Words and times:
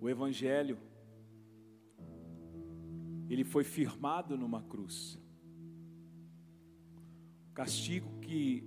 O 0.00 0.08
Evangelho, 0.08 0.78
ele 3.28 3.44
foi 3.44 3.64
firmado 3.64 4.36
numa 4.36 4.62
cruz. 4.62 5.18
O 7.50 7.52
castigo 7.52 8.08
que, 8.20 8.64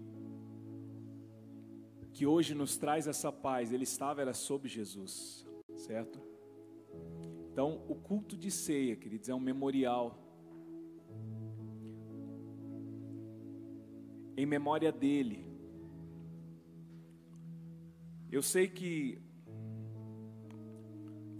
que 2.14 2.26
hoje 2.26 2.54
nos 2.54 2.78
traz 2.78 3.08
essa 3.08 3.32
paz, 3.32 3.72
ele 3.72 3.84
estava, 3.84 4.22
era 4.22 4.34
sobre 4.34 4.68
Jesus, 4.68 5.48
certo? 5.78 6.22
Então, 7.52 7.84
o 7.88 7.96
culto 7.96 8.38
de 8.38 8.52
ceia, 8.52 8.96
queridos, 8.96 9.30
é 9.30 9.36
um 9.36 9.40
memorial 9.40 10.18
em 14.36 14.46
memória 14.46 14.92
dele. 14.92 15.46
Eu 18.32 18.42
sei 18.42 18.68
que 18.68 19.22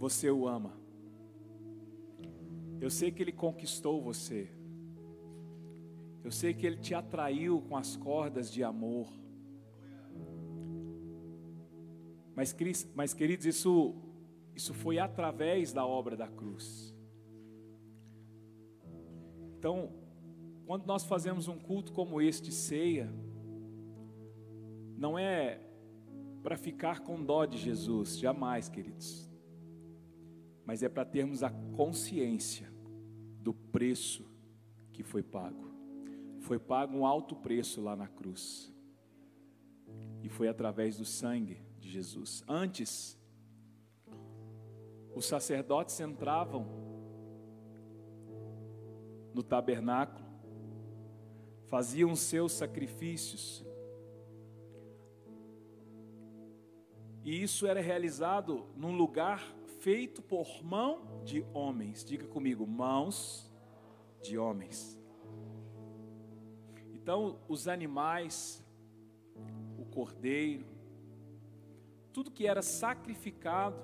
você 0.02 0.28
o 0.32 0.48
ama. 0.48 0.72
Eu 2.80 2.90
sei 2.90 3.12
que 3.12 3.22
ele 3.22 3.30
conquistou 3.30 4.02
você. 4.02 4.50
Eu 6.24 6.32
sei 6.32 6.52
que 6.52 6.66
ele 6.66 6.78
te 6.78 6.92
atraiu 6.92 7.62
com 7.68 7.76
as 7.76 7.96
cordas 7.96 8.50
de 8.50 8.64
amor. 8.64 9.06
Mas, 12.34 12.52
mas 12.96 13.14
queridos, 13.14 13.46
isso, 13.46 13.94
isso 14.56 14.74
foi 14.74 14.98
através 14.98 15.72
da 15.72 15.86
obra 15.86 16.16
da 16.16 16.26
cruz. 16.26 16.92
Então, 19.56 19.92
quando 20.66 20.84
nós 20.84 21.04
fazemos 21.04 21.46
um 21.46 21.60
culto 21.60 21.92
como 21.92 22.20
este, 22.20 22.50
ceia, 22.50 23.08
não 24.98 25.16
é 25.16 25.60
para 26.42 26.56
ficar 26.56 27.02
com 27.02 27.24
dó 27.24 27.44
de 27.46 27.56
Jesus, 27.56 28.18
jamais, 28.18 28.68
queridos 28.68 29.30
mas 30.64 30.82
é 30.82 30.88
para 30.88 31.04
termos 31.04 31.42
a 31.42 31.50
consciência 31.50 32.72
do 33.40 33.52
preço 33.52 34.24
que 34.92 35.02
foi 35.02 35.22
pago. 35.22 35.72
Foi 36.40 36.58
pago 36.58 36.96
um 36.96 37.06
alto 37.06 37.34
preço 37.36 37.80
lá 37.80 37.96
na 37.96 38.08
cruz. 38.08 38.72
E 40.22 40.28
foi 40.28 40.48
através 40.48 40.96
do 40.96 41.04
sangue 41.04 41.60
de 41.78 41.90
Jesus. 41.90 42.44
Antes, 42.46 43.18
os 45.14 45.26
sacerdotes 45.26 45.98
entravam 46.00 46.66
no 49.34 49.42
tabernáculo, 49.42 50.26
faziam 51.66 52.14
seus 52.14 52.52
sacrifícios, 52.52 53.64
e 57.24 57.42
isso 57.42 57.66
era 57.66 57.80
realizado 57.80 58.66
num 58.76 58.96
lugar 58.96 59.42
feito 59.82 60.22
por 60.22 60.62
mão 60.62 61.22
de 61.24 61.44
homens. 61.52 62.04
Diga 62.04 62.26
comigo, 62.28 62.64
mãos 62.64 63.52
de 64.22 64.38
homens. 64.38 64.96
Então, 66.92 67.40
os 67.48 67.66
animais, 67.66 68.64
o 69.76 69.84
cordeiro, 69.84 70.64
tudo 72.12 72.30
que 72.30 72.46
era 72.46 72.62
sacrificado, 72.62 73.82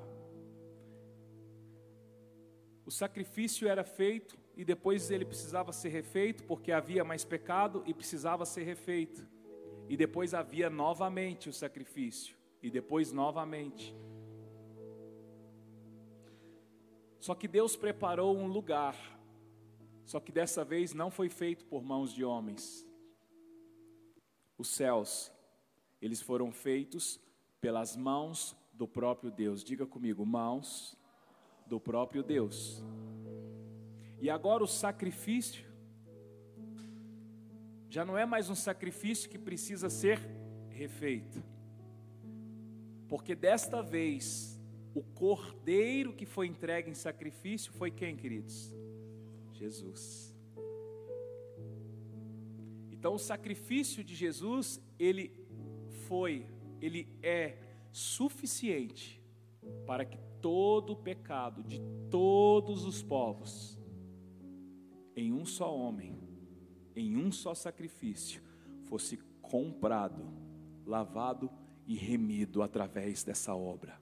o 2.86 2.90
sacrifício 2.92 3.66
era 3.66 3.82
feito 3.82 4.38
e 4.56 4.64
depois 4.64 5.10
ele 5.10 5.24
precisava 5.24 5.72
ser 5.72 5.88
refeito, 5.88 6.44
porque 6.44 6.70
havia 6.70 7.02
mais 7.02 7.24
pecado 7.24 7.82
e 7.84 7.92
precisava 7.92 8.46
ser 8.46 8.62
refeito. 8.62 9.26
E 9.88 9.96
depois 9.96 10.32
havia 10.32 10.70
novamente 10.70 11.48
o 11.48 11.52
sacrifício, 11.52 12.36
e 12.62 12.70
depois 12.70 13.10
novamente. 13.10 13.96
Só 17.28 17.34
que 17.34 17.46
Deus 17.46 17.76
preparou 17.76 18.34
um 18.34 18.46
lugar, 18.46 18.96
só 20.06 20.18
que 20.18 20.32
dessa 20.32 20.64
vez 20.64 20.94
não 20.94 21.10
foi 21.10 21.28
feito 21.28 21.66
por 21.66 21.82
mãos 21.82 22.10
de 22.10 22.24
homens. 22.24 22.88
Os 24.56 24.68
céus, 24.68 25.30
eles 26.00 26.22
foram 26.22 26.50
feitos 26.50 27.20
pelas 27.60 27.94
mãos 27.94 28.56
do 28.72 28.88
próprio 28.88 29.30
Deus. 29.30 29.62
Diga 29.62 29.86
comigo, 29.86 30.24
mãos 30.24 30.96
do 31.66 31.78
próprio 31.78 32.22
Deus. 32.22 32.82
E 34.18 34.30
agora 34.30 34.64
o 34.64 34.66
sacrifício 34.66 35.66
já 37.90 38.06
não 38.06 38.16
é 38.16 38.24
mais 38.24 38.48
um 38.48 38.54
sacrifício 38.54 39.28
que 39.28 39.38
precisa 39.38 39.90
ser 39.90 40.18
refeito. 40.70 41.44
Porque 43.06 43.34
desta 43.34 43.82
vez 43.82 44.57
o 44.98 45.02
cordeiro 45.14 46.12
que 46.12 46.26
foi 46.26 46.48
entregue 46.48 46.90
em 46.90 46.94
sacrifício 46.94 47.72
foi 47.72 47.88
quem, 47.88 48.16
queridos? 48.16 48.74
Jesus. 49.52 50.34
Então 52.90 53.14
o 53.14 53.18
sacrifício 53.18 54.02
de 54.02 54.16
Jesus, 54.16 54.80
ele 54.98 55.32
foi, 56.08 56.46
ele 56.80 57.08
é 57.22 57.56
suficiente 57.92 59.22
para 59.86 60.04
que 60.04 60.18
todo 60.40 60.94
o 60.94 60.96
pecado 60.96 61.62
de 61.62 61.80
todos 62.10 62.84
os 62.84 63.00
povos, 63.00 63.78
em 65.14 65.32
um 65.32 65.44
só 65.44 65.72
homem, 65.76 66.18
em 66.96 67.16
um 67.16 67.30
só 67.30 67.54
sacrifício, 67.54 68.42
fosse 68.86 69.16
comprado, 69.40 70.26
lavado 70.84 71.48
e 71.86 71.94
remido 71.94 72.62
através 72.62 73.22
dessa 73.22 73.54
obra. 73.54 74.00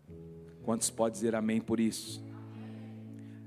Quantos 0.66 0.90
podem 0.90 1.12
dizer 1.12 1.36
amém 1.36 1.60
por 1.60 1.78
isso? 1.78 2.20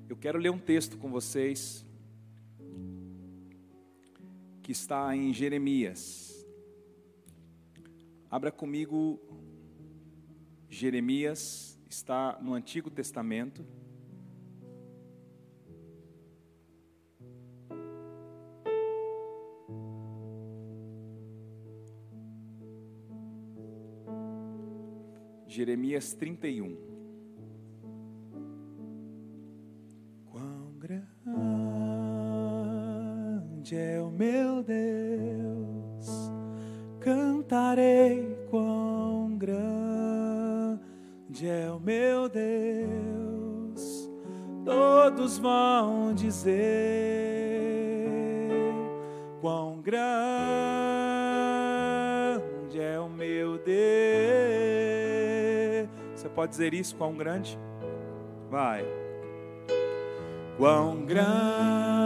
Eu 0.07 0.15
quero 0.15 0.39
ler 0.39 0.51
um 0.51 0.57
texto 0.57 0.97
com 0.97 1.11
vocês 1.11 1.85
que 4.63 4.71
está 4.71 5.13
em 5.13 5.33
Jeremias. 5.33 6.47
Abra 8.31 8.53
comigo 8.53 9.19
Jeremias, 10.69 11.77
está 11.89 12.39
no 12.41 12.53
Antigo 12.53 12.89
Testamento. 12.89 13.65
Jeremias 25.45 26.13
31. 26.13 26.88
Grande 33.69 33.77
é 33.77 34.01
o 34.01 34.09
meu 34.09 34.63
Deus, 34.63 36.31
cantarei 36.99 38.35
quão 38.49 39.37
grande 39.37 40.79
é 41.47 41.69
o 41.71 41.79
meu 41.79 42.27
Deus, 42.27 44.09
todos 44.65 45.37
vão 45.37 46.13
dizer 46.13 46.57
quão 49.39 49.79
grande 49.81 50.01
é 52.79 52.99
o 52.99 53.07
meu 53.09 53.57
Deus. 53.59 53.69
Você 56.15 56.27
pode 56.29 56.51
dizer 56.51 56.73
isso, 56.73 56.95
quão 56.95 57.13
grande? 57.13 57.59
Vai. 58.49 58.83
Quão 60.57 61.05
grande 61.05 61.98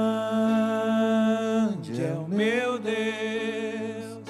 meu 2.34 2.80
Deus, 2.80 4.24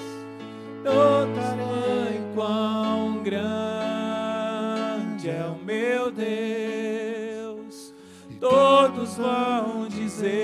do 0.82 1.34
tamanho, 1.34 2.34
quão 2.34 3.22
grande 3.22 5.30
é 5.30 5.46
o 5.46 5.56
meu 5.64 6.10
Deus, 6.10 7.94
todos 8.38 9.16
vão 9.16 9.88
dizer, 9.88 10.34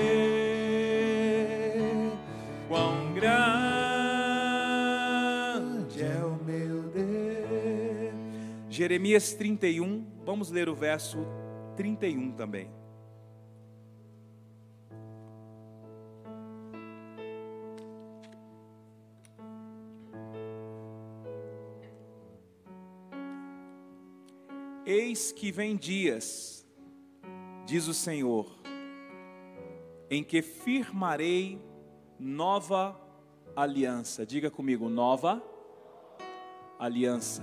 quão 2.67 3.13
grande 3.13 3.31
é 6.01 6.25
o 6.25 6.43
meu 6.43 6.81
Deus. 6.89 8.15
Jeremias 8.69 9.33
31, 9.33 10.03
vamos 10.25 10.49
ler 10.49 10.67
o 10.67 10.73
verso 10.73 11.19
31 11.77 12.31
também. 12.31 12.80
Eis 24.93 25.31
que 25.31 25.53
vem 25.53 25.77
dias, 25.77 26.67
diz 27.65 27.87
o 27.87 27.93
Senhor, 27.93 28.45
em 30.09 30.21
que 30.21 30.41
firmarei 30.41 31.61
nova 32.19 32.99
aliança. 33.55 34.25
Diga 34.25 34.51
comigo, 34.51 34.89
nova 34.89 35.41
aliança. 36.77 37.41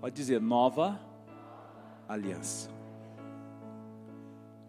Pode 0.00 0.14
dizer, 0.16 0.40
nova 0.40 0.98
aliança. 2.08 2.70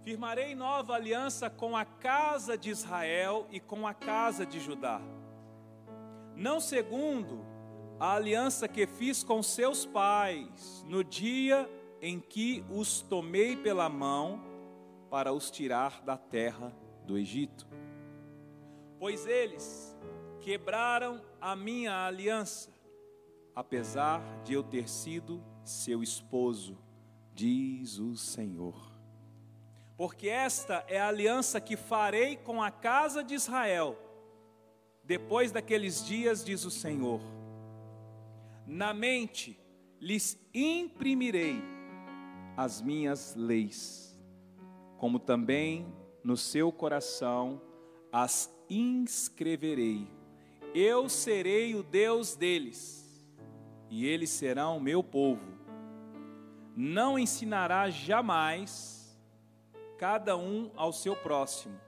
Firmarei 0.04 0.54
nova 0.56 0.96
aliança 0.96 1.50
com 1.50 1.78
a 1.78 1.86
casa 1.86 2.58
de 2.58 2.72
Israel 2.72 3.48
e 3.50 3.62
com 3.62 3.88
a 3.88 3.94
casa 3.94 4.46
de 4.46 4.60
Judá. 4.60 5.00
Não 6.36 6.60
segundo 6.60 7.53
a 8.00 8.16
aliança 8.16 8.68
que 8.68 8.86
fiz 8.86 9.24
com 9.24 9.42
seus 9.42 9.86
pais 9.86 10.84
no 10.88 11.04
dia 11.04 11.70
em 12.02 12.20
que 12.20 12.64
os 12.70 13.02
tomei 13.02 13.56
pela 13.56 13.88
mão 13.88 14.44
para 15.10 15.32
os 15.32 15.50
tirar 15.50 16.02
da 16.02 16.18
terra 16.18 16.76
do 17.06 17.18
Egito. 17.18 17.68
Pois 19.00 19.26
eles 19.26 19.96
quebraram 20.42 21.22
a 21.40 21.56
minha 21.56 22.06
aliança, 22.06 22.72
apesar 23.56 24.22
de 24.44 24.54
eu 24.54 24.64
ter 24.64 24.90
sido 24.90 25.42
seu 25.64 26.04
esposo, 26.04 26.78
diz 27.34 28.00
o 28.00 28.18
Senhor. 28.18 28.76
Porque 29.96 30.28
esta 30.28 30.84
é 30.88 31.00
a 31.00 31.08
aliança 31.08 31.62
que 31.62 31.78
farei 31.78 32.36
com 32.36 32.62
a 32.62 32.72
casa 32.72 33.24
de 33.24 33.36
Israel, 33.36 33.98
depois 35.04 35.52
daqueles 35.52 36.06
dias, 36.06 36.44
diz 36.44 36.66
o 36.66 36.72
Senhor. 36.72 37.22
Na 38.66 38.94
mente 38.94 39.60
lhes 40.00 40.38
imprimirei 40.54 41.62
as 42.56 42.82
minhas 42.82 43.36
leis, 43.36 44.18
como 44.98 45.20
também 45.20 45.88
no 46.24 46.38
seu 46.38 46.72
coração 46.72 47.62
as 48.12 48.54
inscreverei. 48.70 50.08
Eu 50.74 51.10
serei 51.10 51.76
o 51.76 51.84
Deus 51.84 52.36
deles, 52.36 53.28
e 53.90 54.06
eles 54.06 54.30
serão 54.30 54.80
meu 54.80 55.04
povo. 55.04 55.54
Não 56.76 57.20
ensinará 57.20 57.90
jamais 57.90 59.20
cada 59.98 60.36
um 60.36 60.72
ao 60.76 60.92
seu 60.92 61.16
próximo, 61.16 61.80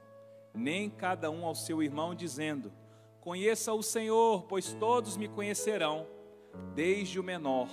nem 0.54 0.88
cada 0.88 1.30
um 1.30 1.44
ao 1.44 1.54
seu 1.54 1.82
irmão, 1.82 2.14
dizendo: 2.14 2.72
Conheça 3.20 3.72
o 3.72 3.82
Senhor, 3.82 4.44
pois 4.44 4.72
todos 4.74 5.16
me 5.16 5.26
conhecerão, 5.26 6.06
desde 6.74 7.18
o 7.18 7.24
menor 7.24 7.68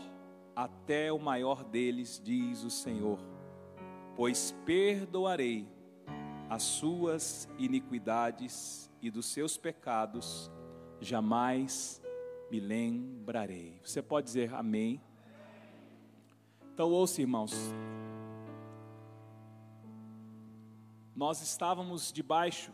até 0.56 1.12
o 1.12 1.19
maior 1.19 1.63
deles, 1.63 2.21
diz 2.24 2.63
o 2.63 2.69
Senhor. 2.69 3.19
Pois 4.15 4.56
perdoarei 4.65 5.68
as 6.50 6.63
suas 6.63 7.50
iniquidades 7.57 8.91
e 9.01 9.09
dos 9.09 9.25
seus 9.25 9.57
pecados 9.57 10.51
jamais 11.01 12.01
me 12.50 12.59
lembrarei. 12.59 13.80
Você 13.83 14.01
pode 14.01 14.27
dizer 14.27 14.53
amém? 14.53 15.01
Então, 16.74 16.89
ouça, 16.89 17.21
irmãos. 17.21 17.53
Nós 21.15 21.41
estávamos 21.41 22.12
debaixo 22.12 22.71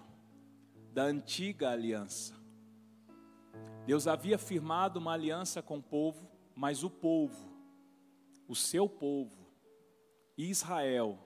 da 0.94 1.04
antiga 1.04 1.70
aliança. 1.70 2.39
Deus 3.90 4.06
havia 4.06 4.38
firmado 4.38 5.00
uma 5.00 5.14
aliança 5.14 5.64
com 5.64 5.80
o 5.80 5.82
povo, 5.82 6.30
mas 6.56 6.84
o 6.84 6.92
povo, 6.92 7.52
o 8.48 8.56
seu 8.56 8.88
povo, 8.88 9.48
Israel, 10.38 11.18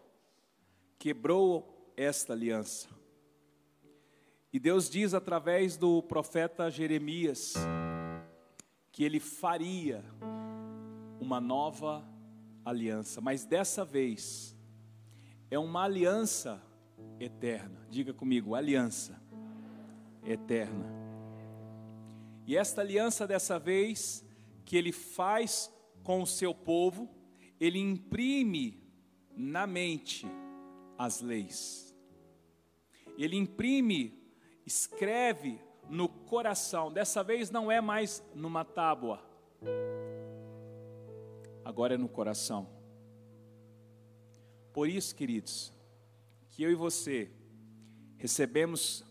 quebrou 0.98 1.92
esta 1.98 2.32
aliança. 2.32 2.88
E 4.54 4.60
Deus 4.60 4.90
diz 4.90 5.14
através 5.14 5.76
do 5.76 6.02
profeta 6.04 6.72
Jeremias 6.72 7.54
que 8.94 9.04
ele 9.04 9.20
faria 9.20 10.02
uma 11.20 11.42
nova 11.42 12.02
aliança, 12.64 13.20
mas 13.20 13.44
dessa 13.44 13.84
vez 13.84 14.56
é 15.52 15.60
uma 15.60 15.84
aliança 15.84 16.64
eterna. 17.20 17.86
Diga 17.90 18.14
comigo, 18.14 18.56
aliança 18.56 19.22
eterna. 20.26 21.03
E 22.46 22.58
esta 22.58 22.82
aliança 22.82 23.26
dessa 23.26 23.58
vez 23.58 24.26
que 24.66 24.76
ele 24.76 24.92
faz 24.92 25.72
com 26.04 26.22
o 26.22 26.28
seu 26.28 26.54
povo, 26.54 27.10
ele 27.60 27.80
imprime 27.80 28.84
na 29.36 29.66
mente 29.66 30.28
as 30.98 31.22
leis. 31.22 31.96
Ele 33.18 33.38
imprime, 33.38 34.22
escreve 34.66 35.60
no 35.90 36.10
coração. 36.10 36.92
Dessa 36.92 37.24
vez 37.24 37.50
não 37.50 37.72
é 37.72 37.80
mais 37.80 38.24
numa 38.36 38.66
tábua. 38.66 39.24
Agora 41.64 41.96
é 41.96 41.98
no 41.98 42.10
coração. 42.10 42.68
Por 44.74 44.90
isso, 44.90 45.16
queridos, 45.16 45.72
que 46.50 46.64
eu 46.64 46.72
e 46.72 46.76
você 46.76 47.32
recebemos 48.18 49.04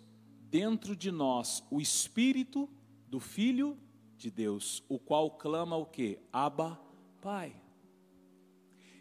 dentro 0.50 0.94
de 0.94 1.11
nós 1.11 1.64
o 1.70 1.81
espírito 1.81 2.69
do 3.12 3.20
Filho 3.20 3.79
de 4.17 4.31
Deus, 4.31 4.82
o 4.88 4.99
qual 4.99 5.32
clama 5.32 5.76
o 5.76 5.85
que? 5.85 6.19
Abba, 6.32 6.81
Pai. 7.20 7.55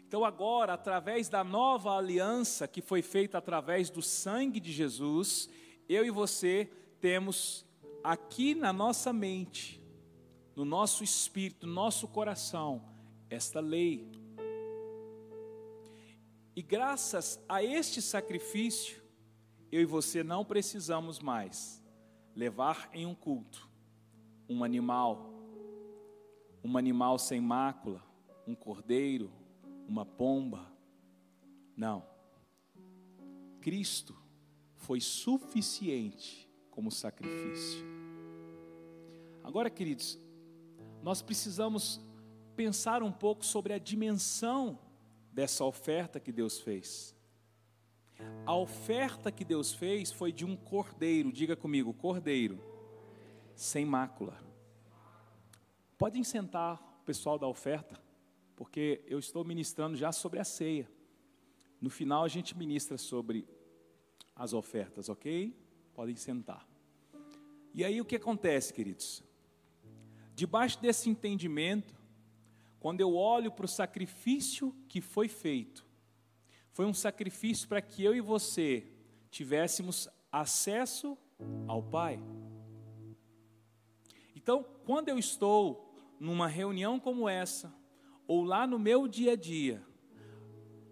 Então, 0.06 0.22
agora, 0.22 0.74
através 0.74 1.30
da 1.30 1.42
nova 1.42 1.96
aliança 1.96 2.68
que 2.68 2.82
foi 2.82 3.00
feita 3.00 3.38
através 3.38 3.88
do 3.88 4.02
sangue 4.02 4.60
de 4.60 4.70
Jesus, 4.70 5.48
eu 5.88 6.04
e 6.04 6.10
você 6.10 6.70
temos 7.00 7.64
aqui 8.04 8.54
na 8.54 8.70
nossa 8.70 9.14
mente, 9.14 9.82
no 10.54 10.66
nosso 10.66 11.02
espírito, 11.02 11.66
no 11.66 11.72
nosso 11.72 12.06
coração, 12.06 12.84
esta 13.30 13.60
lei. 13.60 14.12
E 16.54 16.60
graças 16.60 17.42
a 17.48 17.64
este 17.64 18.02
sacrifício, 18.02 19.02
eu 19.70 19.80
e 19.80 19.86
você 19.86 20.22
não 20.22 20.44
precisamos 20.44 21.18
mais 21.18 21.82
levar 22.36 22.90
em 22.92 23.06
um 23.06 23.14
culto 23.14 23.71
um 24.48 24.64
animal, 24.64 25.32
um 26.62 26.76
animal 26.76 27.18
sem 27.18 27.40
mácula, 27.40 28.02
um 28.46 28.54
cordeiro, 28.54 29.30
uma 29.88 30.04
pomba. 30.04 30.70
Não. 31.76 32.04
Cristo 33.60 34.16
foi 34.76 35.00
suficiente 35.00 36.48
como 36.70 36.90
sacrifício. 36.90 37.84
Agora, 39.44 39.70
queridos, 39.70 40.18
nós 41.02 41.22
precisamos 41.22 42.00
pensar 42.54 43.02
um 43.02 43.12
pouco 43.12 43.44
sobre 43.44 43.72
a 43.72 43.78
dimensão 43.78 44.78
dessa 45.32 45.64
oferta 45.64 46.20
que 46.20 46.32
Deus 46.32 46.60
fez. 46.60 47.16
A 48.46 48.54
oferta 48.54 49.32
que 49.32 49.44
Deus 49.44 49.72
fez 49.72 50.12
foi 50.12 50.30
de 50.30 50.44
um 50.44 50.56
cordeiro, 50.56 51.32
diga 51.32 51.56
comigo, 51.56 51.92
cordeiro 51.94 52.71
sem 53.54 53.84
mácula. 53.84 54.38
Podem 55.98 56.24
sentar 56.24 56.98
o 57.00 57.04
pessoal 57.04 57.38
da 57.38 57.46
oferta, 57.46 58.00
porque 58.56 59.04
eu 59.06 59.18
estou 59.18 59.44
ministrando 59.44 59.96
já 59.96 60.12
sobre 60.12 60.38
a 60.38 60.44
ceia. 60.44 60.90
No 61.80 61.90
final 61.90 62.24
a 62.24 62.28
gente 62.28 62.56
ministra 62.56 62.98
sobre 62.98 63.46
as 64.34 64.52
ofertas, 64.52 65.08
ok? 65.08 65.56
Podem 65.94 66.16
sentar. 66.16 66.66
E 67.74 67.84
aí 67.84 68.00
o 68.00 68.04
que 68.04 68.16
acontece, 68.16 68.72
queridos? 68.72 69.22
Debaixo 70.34 70.80
desse 70.80 71.08
entendimento, 71.08 71.94
quando 72.80 73.00
eu 73.00 73.14
olho 73.14 73.52
para 73.52 73.64
o 73.64 73.68
sacrifício 73.68 74.74
que 74.88 75.00
foi 75.00 75.28
feito, 75.28 75.86
foi 76.72 76.86
um 76.86 76.94
sacrifício 76.94 77.68
para 77.68 77.82
que 77.82 78.02
eu 78.02 78.14
e 78.14 78.20
você 78.20 78.86
tivéssemos 79.30 80.08
acesso 80.30 81.16
ao 81.68 81.82
Pai. 81.82 82.20
Então, 84.42 84.66
quando 84.84 85.08
eu 85.08 85.18
estou 85.18 85.94
numa 86.18 86.48
reunião 86.48 86.98
como 86.98 87.28
essa, 87.28 87.72
ou 88.26 88.42
lá 88.42 88.66
no 88.66 88.78
meu 88.78 89.06
dia 89.06 89.32
a 89.32 89.36
dia, 89.36 89.82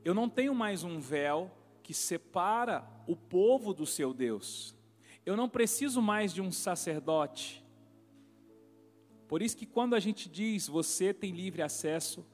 eu 0.04 0.14
não 0.14 0.28
tenho 0.28 0.54
mais 0.54 0.84
um 0.84 1.00
véu 1.00 1.50
que 1.82 1.92
separa 1.92 2.88
o 3.08 3.16
povo 3.16 3.74
do 3.74 3.84
seu 3.84 4.14
Deus. 4.14 4.76
Eu 5.26 5.36
não 5.36 5.48
preciso 5.48 6.00
mais 6.00 6.32
de 6.32 6.40
um 6.40 6.52
sacerdote. 6.52 7.64
Por 9.26 9.42
isso 9.42 9.56
que 9.56 9.66
quando 9.66 9.94
a 9.94 10.00
gente 10.00 10.28
diz 10.28 10.68
você 10.68 11.12
tem 11.12 11.32
livre 11.32 11.62
acesso 11.62 12.24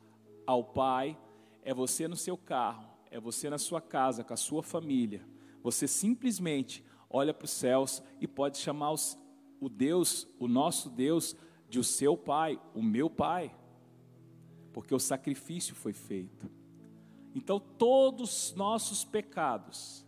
ao 0.46 0.62
Pai, 0.62 1.18
é 1.62 1.72
você 1.72 2.06
no 2.06 2.16
seu 2.16 2.36
carro, 2.36 2.86
é 3.10 3.18
você 3.18 3.48
na 3.48 3.58
sua 3.58 3.80
casa, 3.80 4.22
com 4.22 4.34
a 4.34 4.36
sua 4.36 4.62
família. 4.62 5.26
Você 5.62 5.88
simplesmente 5.88 6.84
olha 7.08 7.32
para 7.32 7.46
os 7.46 7.50
céus 7.50 8.02
e 8.20 8.28
pode 8.28 8.58
chamar 8.58 8.92
os, 8.92 9.18
o 9.60 9.68
Deus, 9.68 10.28
o 10.38 10.48
nosso 10.48 10.90
Deus, 10.90 11.36
de 11.68 11.78
o 11.78 11.84
seu 11.84 12.16
Pai, 12.16 12.60
o 12.74 12.82
meu 12.82 13.10
Pai, 13.10 13.54
porque 14.72 14.94
o 14.94 14.98
sacrifício 14.98 15.74
foi 15.74 15.92
feito. 15.92 16.50
Então, 17.34 17.58
todos 17.58 18.50
os 18.50 18.54
nossos 18.54 19.04
pecados, 19.04 20.06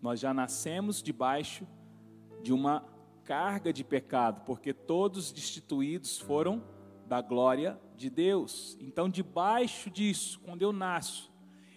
nós 0.00 0.20
já 0.20 0.32
nascemos 0.32 1.02
debaixo 1.02 1.66
de 2.42 2.52
uma 2.52 2.84
carga 3.24 3.72
de 3.72 3.84
pecado, 3.84 4.42
porque 4.44 4.72
todos 4.72 5.32
destituídos 5.32 6.18
foram 6.18 6.64
da 7.06 7.20
glória 7.20 7.78
de 7.96 8.08
Deus. 8.08 8.76
Então, 8.80 9.08
debaixo 9.08 9.90
disso, 9.90 10.40
quando 10.40 10.62
eu 10.62 10.72
nasço, 10.72 11.30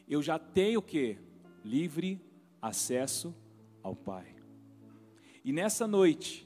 eu 0.07 0.21
já 0.21 0.39
tenho 0.39 0.79
o 0.79 0.83
que? 0.83 1.17
Livre 1.63 2.21
acesso 2.61 3.35
ao 3.83 3.95
Pai. 3.95 4.35
E 5.43 5.51
nessa 5.51 5.85
noite, 5.85 6.44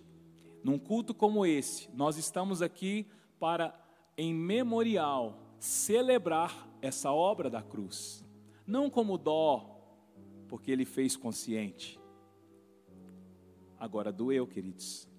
num 0.70 0.78
culto 0.78 1.16
como 1.16 1.48
esse, 1.48 1.90
nós 1.96 2.16
estamos 2.16 2.62
aqui 2.62 3.08
para, 3.40 3.74
em 4.16 4.36
memorial, 4.36 5.56
celebrar 5.58 6.70
essa 6.80 7.12
obra 7.12 7.50
da 7.50 7.64
cruz. 7.64 8.24
Não 8.68 8.88
como 8.88 9.18
dó, 9.18 9.82
porque 10.48 10.70
ele 10.70 10.86
fez 10.86 11.18
consciente. 11.18 12.00
Agora 13.80 14.12
doeu, 14.12 14.46
queridos. 14.46 15.10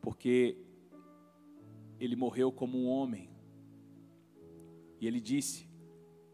Porque 0.00 0.56
ele 1.98 2.14
morreu 2.14 2.52
como 2.52 2.78
um 2.78 2.88
homem. 2.88 3.28
E 5.00 5.08
ele 5.08 5.20
disse: 5.20 5.68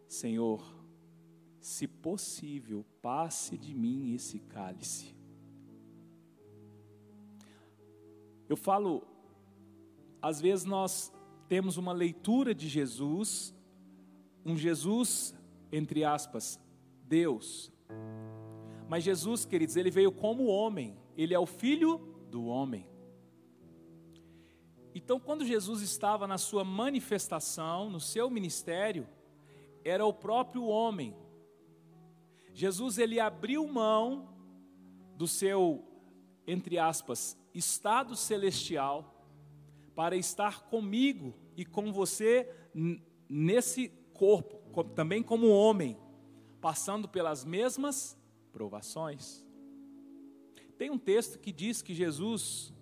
Senhor, 0.06 0.62
se 1.58 1.88
possível, 1.88 2.84
passe 3.00 3.56
de 3.56 3.74
mim 3.74 4.12
esse 4.12 4.38
cálice. 4.38 5.17
Eu 8.48 8.56
falo, 8.56 9.06
às 10.20 10.40
vezes 10.40 10.64
nós 10.64 11.12
temos 11.48 11.76
uma 11.76 11.92
leitura 11.92 12.54
de 12.54 12.68
Jesus, 12.68 13.54
um 14.44 14.56
Jesus, 14.56 15.34
entre 15.70 16.04
aspas, 16.04 16.60
Deus. 17.04 17.72
Mas 18.88 19.04
Jesus, 19.04 19.44
queridos, 19.44 19.76
ele 19.76 19.90
veio 19.90 20.10
como 20.10 20.46
homem, 20.46 20.96
ele 21.16 21.34
é 21.34 21.38
o 21.38 21.46
filho 21.46 21.98
do 22.30 22.46
homem. 22.46 22.86
Então, 24.94 25.20
quando 25.20 25.44
Jesus 25.44 25.80
estava 25.80 26.26
na 26.26 26.38
sua 26.38 26.64
manifestação, 26.64 27.88
no 27.88 28.00
seu 28.00 28.28
ministério, 28.28 29.06
era 29.84 30.04
o 30.04 30.12
próprio 30.12 30.64
homem. 30.64 31.14
Jesus 32.52 32.98
ele 32.98 33.20
abriu 33.20 33.66
mão 33.68 34.28
do 35.16 35.28
seu, 35.28 35.84
entre 36.46 36.78
aspas, 36.78 37.37
estado 37.54 38.14
celestial 38.14 39.14
para 39.94 40.16
estar 40.16 40.62
comigo 40.64 41.34
e 41.56 41.64
com 41.64 41.92
você 41.92 42.48
nesse 43.28 43.88
corpo, 44.14 44.84
também 44.94 45.22
como 45.22 45.48
homem, 45.48 45.98
passando 46.60 47.08
pelas 47.08 47.44
mesmas 47.44 48.16
provações. 48.52 49.44
Tem 50.76 50.90
um 50.90 50.98
texto 50.98 51.38
que 51.38 51.52
diz 51.52 51.82
que 51.82 51.94
Jesus 51.94 52.72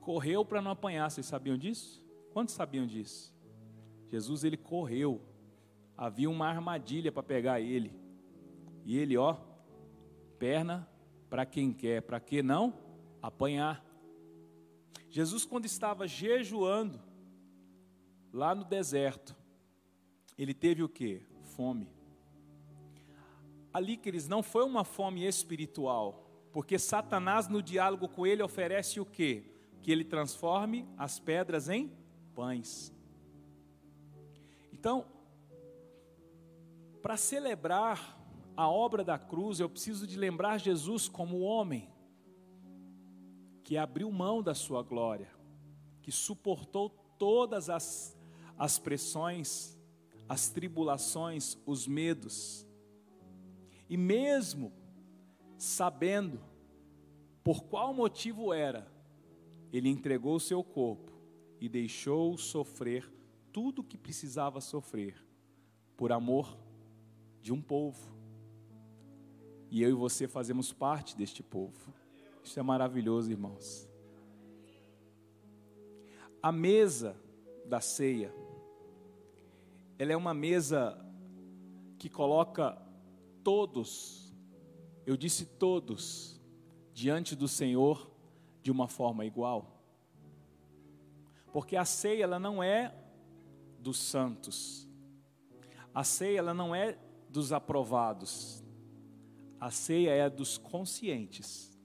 correu 0.00 0.44
para 0.44 0.62
não 0.62 0.70
apanhar, 0.70 1.10
vocês 1.10 1.26
sabiam 1.26 1.56
disso? 1.58 2.02
Quantos 2.32 2.54
sabiam 2.54 2.86
disso? 2.86 3.34
Jesus 4.08 4.44
ele 4.44 4.56
correu, 4.56 5.20
havia 5.96 6.30
uma 6.30 6.46
armadilha 6.46 7.12
para 7.12 7.22
pegar 7.22 7.60
ele, 7.60 7.92
e 8.84 8.96
ele, 8.96 9.16
ó, 9.16 9.36
perna 10.38 10.88
para 11.28 11.44
quem 11.44 11.72
quer, 11.72 12.02
para 12.02 12.20
que 12.20 12.42
não 12.42 12.72
apanhar. 13.20 13.84
Jesus, 15.16 15.46
quando 15.46 15.64
estava 15.64 16.06
jejuando, 16.06 17.00
lá 18.30 18.54
no 18.54 18.64
deserto, 18.64 19.34
ele 20.36 20.52
teve 20.52 20.82
o 20.82 20.90
que? 20.90 21.24
Fome. 21.56 21.88
Ali, 23.72 23.96
queridos, 23.96 24.28
não 24.28 24.42
foi 24.42 24.62
uma 24.62 24.84
fome 24.84 25.24
espiritual, 25.24 26.28
porque 26.52 26.78
Satanás, 26.78 27.48
no 27.48 27.62
diálogo 27.62 28.10
com 28.10 28.26
ele, 28.26 28.42
oferece 28.42 29.00
o 29.00 29.06
que? 29.06 29.50
Que 29.80 29.90
ele 29.90 30.04
transforme 30.04 30.86
as 30.98 31.18
pedras 31.18 31.70
em 31.70 31.90
pães. 32.34 32.92
Então, 34.70 35.06
para 37.00 37.16
celebrar 37.16 38.20
a 38.54 38.68
obra 38.68 39.02
da 39.02 39.18
cruz, 39.18 39.60
eu 39.60 39.70
preciso 39.70 40.06
de 40.06 40.18
lembrar 40.18 40.58
Jesus 40.58 41.08
como 41.08 41.40
homem, 41.40 41.88
que 43.66 43.76
abriu 43.76 44.12
mão 44.12 44.40
da 44.40 44.54
sua 44.54 44.80
glória, 44.80 45.28
que 46.00 46.12
suportou 46.12 46.88
todas 47.18 47.68
as, 47.68 48.16
as 48.56 48.78
pressões, 48.78 49.76
as 50.28 50.48
tribulações, 50.48 51.58
os 51.66 51.84
medos, 51.84 52.64
e 53.88 53.96
mesmo 53.96 54.72
sabendo 55.58 56.40
por 57.42 57.64
qual 57.64 57.92
motivo 57.92 58.52
era, 58.52 58.86
ele 59.72 59.88
entregou 59.88 60.36
o 60.36 60.40
seu 60.40 60.62
corpo 60.62 61.10
e 61.60 61.68
deixou 61.68 62.38
sofrer 62.38 63.12
tudo 63.52 63.80
o 63.80 63.84
que 63.84 63.98
precisava 63.98 64.60
sofrer, 64.60 65.20
por 65.96 66.12
amor 66.12 66.56
de 67.42 67.52
um 67.52 67.60
povo. 67.60 68.14
E 69.68 69.82
eu 69.82 69.90
e 69.90 69.92
você 69.92 70.28
fazemos 70.28 70.72
parte 70.72 71.16
deste 71.16 71.42
povo. 71.42 72.05
Isso 72.46 72.60
é 72.60 72.62
maravilhoso, 72.62 73.28
irmãos. 73.28 73.90
A 76.40 76.52
mesa 76.52 77.20
da 77.64 77.80
ceia, 77.80 78.32
ela 79.98 80.12
é 80.12 80.16
uma 80.16 80.32
mesa 80.32 80.96
que 81.98 82.08
coloca 82.08 82.80
todos, 83.42 84.32
eu 85.04 85.16
disse 85.16 85.44
todos, 85.44 86.40
diante 86.94 87.34
do 87.34 87.48
Senhor 87.48 88.08
de 88.62 88.70
uma 88.70 88.86
forma 88.86 89.26
igual. 89.26 89.82
Porque 91.52 91.74
a 91.74 91.84
ceia 91.84 92.22
ela 92.22 92.38
não 92.38 92.62
é 92.62 92.94
dos 93.80 93.98
santos. 93.98 94.88
A 95.92 96.04
ceia 96.04 96.38
ela 96.38 96.54
não 96.54 96.72
é 96.72 96.96
dos 97.28 97.52
aprovados. 97.52 98.62
A 99.58 99.72
ceia 99.72 100.10
é 100.10 100.30
dos 100.30 100.56
conscientes. 100.56 101.75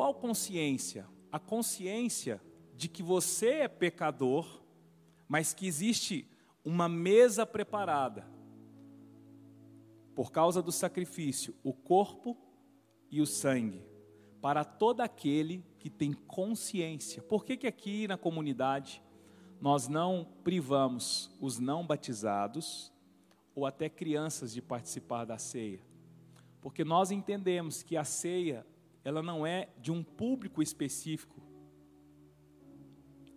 Qual 0.00 0.14
consciência? 0.14 1.06
A 1.30 1.38
consciência 1.38 2.40
de 2.74 2.88
que 2.88 3.02
você 3.02 3.50
é 3.56 3.68
pecador, 3.68 4.62
mas 5.28 5.52
que 5.52 5.66
existe 5.66 6.26
uma 6.64 6.88
mesa 6.88 7.44
preparada 7.44 8.26
por 10.14 10.32
causa 10.32 10.62
do 10.62 10.72
sacrifício, 10.72 11.54
o 11.62 11.74
corpo 11.74 12.34
e 13.10 13.20
o 13.20 13.26
sangue, 13.26 13.84
para 14.40 14.64
todo 14.64 15.02
aquele 15.02 15.62
que 15.78 15.90
tem 15.90 16.14
consciência. 16.14 17.22
Por 17.22 17.44
que, 17.44 17.58
que 17.58 17.66
aqui 17.66 18.08
na 18.08 18.16
comunidade 18.16 19.02
nós 19.60 19.86
não 19.86 20.26
privamos 20.42 21.30
os 21.38 21.58
não 21.58 21.86
batizados 21.86 22.90
ou 23.54 23.66
até 23.66 23.90
crianças 23.90 24.50
de 24.54 24.62
participar 24.62 25.26
da 25.26 25.36
ceia? 25.36 25.82
Porque 26.62 26.84
nós 26.84 27.10
entendemos 27.10 27.82
que 27.82 27.98
a 27.98 28.04
ceia 28.04 28.64
ela 29.04 29.22
não 29.22 29.46
é 29.46 29.68
de 29.80 29.90
um 29.90 30.02
público 30.02 30.62
específico. 30.62 31.40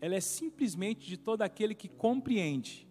Ela 0.02 0.16
é 0.16 0.20
simplesmente 0.20 1.08
de 1.08 1.18
todo 1.18 1.42
aquele 1.42 1.74
que 1.74 1.88
compreende 1.88 2.88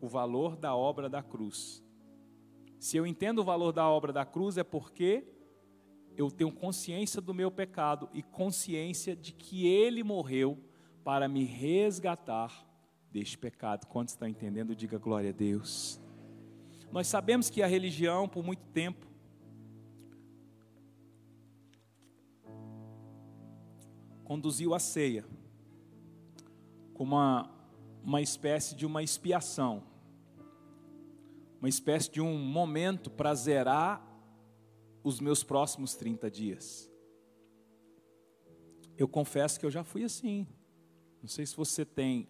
o 0.00 0.08
valor 0.08 0.56
da 0.56 0.74
obra 0.74 1.08
da 1.08 1.22
cruz. 1.22 1.82
Se 2.78 2.96
eu 2.96 3.06
entendo 3.06 3.40
o 3.40 3.44
valor 3.44 3.72
da 3.72 3.88
obra 3.88 4.12
da 4.12 4.24
cruz 4.24 4.56
é 4.56 4.64
porque 4.64 5.24
eu 6.16 6.30
tenho 6.30 6.52
consciência 6.52 7.20
do 7.20 7.34
meu 7.34 7.50
pecado 7.50 8.08
e 8.12 8.22
consciência 8.22 9.14
de 9.16 9.32
que 9.32 9.66
ele 9.66 10.02
morreu 10.02 10.58
para 11.04 11.28
me 11.28 11.44
resgatar 11.44 12.66
deste 13.10 13.36
pecado. 13.36 13.86
Quantos 13.86 14.14
estão 14.14 14.28
entendendo? 14.28 14.74
Diga 14.74 14.98
glória 14.98 15.30
a 15.30 15.32
Deus. 15.32 16.00
Nós 16.92 17.06
sabemos 17.06 17.50
que 17.50 17.62
a 17.62 17.66
religião, 17.66 18.28
por 18.28 18.44
muito 18.44 18.62
tempo, 18.72 19.09
conduziu 24.30 24.74
a 24.74 24.78
ceia 24.78 25.24
como 26.94 27.16
uma, 27.16 27.50
uma 28.00 28.22
espécie 28.22 28.76
de 28.76 28.86
uma 28.86 29.02
expiação, 29.02 29.82
uma 31.58 31.68
espécie 31.68 32.08
de 32.08 32.20
um 32.20 32.38
momento 32.38 33.10
para 33.10 33.34
zerar 33.34 34.00
os 35.02 35.18
meus 35.18 35.42
próximos 35.42 35.96
30 35.96 36.30
dias. 36.30 36.88
Eu 38.96 39.08
confesso 39.08 39.58
que 39.58 39.66
eu 39.66 39.70
já 39.70 39.82
fui 39.82 40.04
assim. 40.04 40.46
Não 41.20 41.28
sei 41.28 41.44
se 41.44 41.56
você 41.56 41.84
tem 41.84 42.28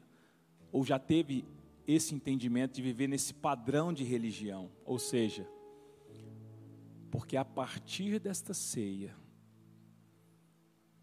ou 0.73 0.83
já 0.83 0.99
teve 0.99 1.45
esse 1.87 2.14
entendimento 2.14 2.76
de 2.76 2.80
viver 2.80 3.09
nesse 3.09 3.35
padrão 3.35 3.92
de 3.92 4.04
religião, 4.04 4.71
ou 4.87 4.99
seja, 4.99 5.47
porque 7.11 7.37
a 7.37 7.45
partir 7.45 8.19
desta 8.19 8.54
ceia 8.54 9.14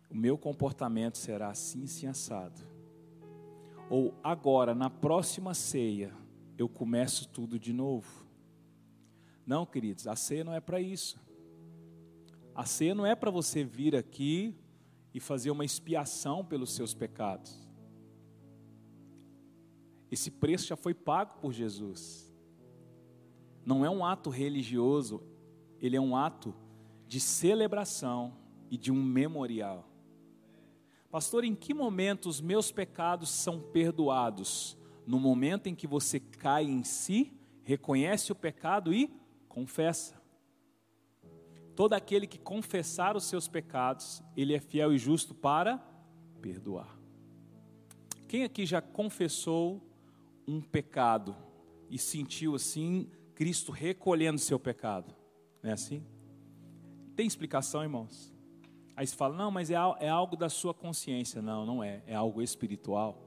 o 0.10 0.16
meu 0.16 0.38
comportamento 0.38 1.18
será 1.18 1.50
assim, 1.50 1.84
assim 1.84 2.08
assado. 2.08 2.62
Ou 3.90 4.14
agora, 4.24 4.76
na 4.76 4.90
próxima 4.90 5.54
ceia, 5.54 6.14
eu 6.58 6.68
começo 6.68 7.28
tudo 7.30 7.60
de 7.60 7.72
novo. 7.72 8.26
Não, 9.46 9.66
queridos, 9.66 10.08
a 10.08 10.16
ceia 10.16 10.44
não 10.44 10.54
é 10.54 10.60
para 10.60 10.82
isso. 10.82 11.20
A 12.54 12.66
ceia 12.66 12.96
não 12.96 13.06
é 13.06 13.16
para 13.16 13.32
você 13.32 13.64
vir 13.64 13.96
aqui 13.96 14.56
e 15.14 15.20
fazer 15.20 15.52
uma 15.52 15.64
expiação 15.64 16.44
pelos 16.44 16.74
seus 16.74 16.94
pecados. 16.94 17.68
Esse 20.10 20.32
preço 20.32 20.68
já 20.68 20.76
foi 20.76 20.94
pago 20.94 21.40
por 21.40 21.54
Jesus. 21.54 22.26
não 23.66 23.84
é 23.84 23.90
um 23.90 24.06
ato 24.06 24.30
religioso, 24.30 25.22
ele 25.82 25.98
é 25.98 26.02
um 26.02 26.16
ato 26.16 26.56
de 27.06 27.20
celebração 27.20 28.34
e 28.72 28.78
de 28.78 28.92
um 28.92 29.04
memorial. 29.04 29.87
Pastor, 31.10 31.44
em 31.44 31.56
que 31.56 31.74
momento 31.74 32.28
os 32.28 32.42
meus 32.42 32.72
pecados 32.72 33.30
são 33.30 33.62
perdoados? 33.62 34.78
No 35.06 35.20
momento 35.20 35.68
em 35.68 35.76
que 35.76 35.88
você 35.88 36.20
cai 36.20 36.66
em 36.66 36.84
si, 36.84 37.34
reconhece 37.64 38.32
o 38.32 38.36
pecado 38.36 38.94
e 38.94 39.10
confessa. 39.48 40.22
Todo 41.76 41.94
aquele 41.94 42.28
que 42.28 42.38
confessar 42.38 43.16
os 43.16 43.24
seus 43.24 43.48
pecados, 43.48 44.22
ele 44.36 44.54
é 44.54 44.60
fiel 44.60 44.94
e 44.94 44.98
justo 44.98 45.34
para 45.34 45.78
perdoar. 46.42 46.98
Quem 48.28 48.44
aqui 48.44 48.66
já 48.66 48.82
confessou 48.82 49.82
um 50.46 50.60
pecado 50.60 51.36
e 51.90 51.98
sentiu 51.98 52.56
assim 52.56 53.10
Cristo 53.34 53.72
recolhendo 53.72 54.40
seu 54.40 54.60
pecado? 54.60 55.16
Não 55.64 55.70
é 55.70 55.74
assim? 55.74 56.04
Tem 57.16 57.26
explicação, 57.26 57.82
irmãos? 57.82 58.37
Aí 58.98 59.06
você 59.06 59.16
fala, 59.16 59.36
não, 59.36 59.52
mas 59.52 59.70
é, 59.70 59.76
é 60.00 60.10
algo 60.10 60.36
da 60.36 60.50
sua 60.50 60.74
consciência. 60.74 61.40
Não, 61.40 61.64
não 61.68 61.84
é. 61.84 62.02
É 62.08 62.16
algo 62.16 62.42
espiritual. 62.42 63.22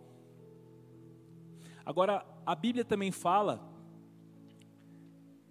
Agora, 1.87 2.27
a 2.45 2.57
Bíblia 2.57 2.85
também 2.85 3.13
fala 3.13 3.65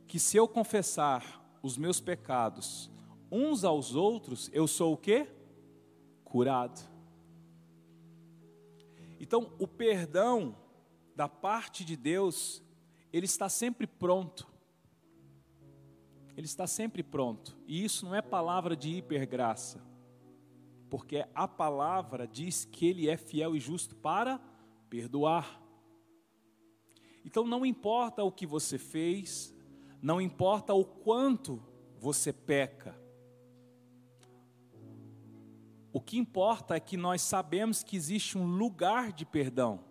que 0.09 0.19
se 0.19 0.35
eu 0.35 0.45
confessar 0.45 1.57
os 1.63 1.77
meus 1.77 2.01
pecados 2.01 2.91
uns 3.31 3.63
aos 3.63 3.95
outros, 3.95 4.49
eu 4.51 4.67
sou 4.67 4.93
o 4.93 4.97
quê? 4.97 5.25
Curado. 6.25 6.81
Então, 9.21 9.53
o 9.57 9.65
perdão 9.65 10.53
da 11.15 11.29
parte 11.29 11.85
de 11.85 11.95
Deus, 11.95 12.61
ele 13.13 13.25
está 13.25 13.47
sempre 13.47 13.87
pronto. 13.87 14.49
Ele 16.35 16.45
está 16.45 16.67
sempre 16.67 17.03
pronto. 17.03 17.57
E 17.65 17.85
isso 17.85 18.05
não 18.05 18.13
é 18.13 18.21
palavra 18.21 18.75
de 18.75 18.89
hipergraça 18.89 19.87
porque 20.89 21.25
a 21.35 21.47
palavra 21.47 22.27
diz 22.27 22.65
que 22.65 22.87
ele 22.87 23.07
é 23.07 23.15
fiel 23.15 23.55
e 23.55 23.59
justo 23.59 23.95
para 23.95 24.39
perdoar. 24.89 25.61
Então 27.23 27.45
não 27.45 27.65
importa 27.65 28.23
o 28.23 28.31
que 28.31 28.45
você 28.45 28.77
fez, 28.77 29.53
não 30.01 30.19
importa 30.19 30.73
o 30.73 30.83
quanto 30.83 31.61
você 31.99 32.33
peca. 32.33 32.99
O 35.91 35.99
que 35.99 36.17
importa 36.17 36.75
é 36.75 36.79
que 36.79 36.95
nós 36.95 37.21
sabemos 37.21 37.83
que 37.83 37.95
existe 37.95 38.37
um 38.37 38.45
lugar 38.45 39.11
de 39.11 39.25
perdão. 39.25 39.83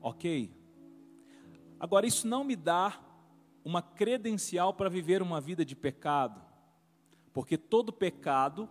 Ok? 0.00 0.52
Agora, 1.78 2.06
isso 2.06 2.26
não 2.26 2.44
me 2.44 2.56
dá 2.56 3.00
uma 3.64 3.80
credencial 3.80 4.74
para 4.74 4.88
viver 4.88 5.22
uma 5.22 5.40
vida 5.40 5.64
de 5.64 5.76
pecado, 5.76 6.40
porque 7.32 7.56
todo 7.56 7.92
pecado 7.92 8.68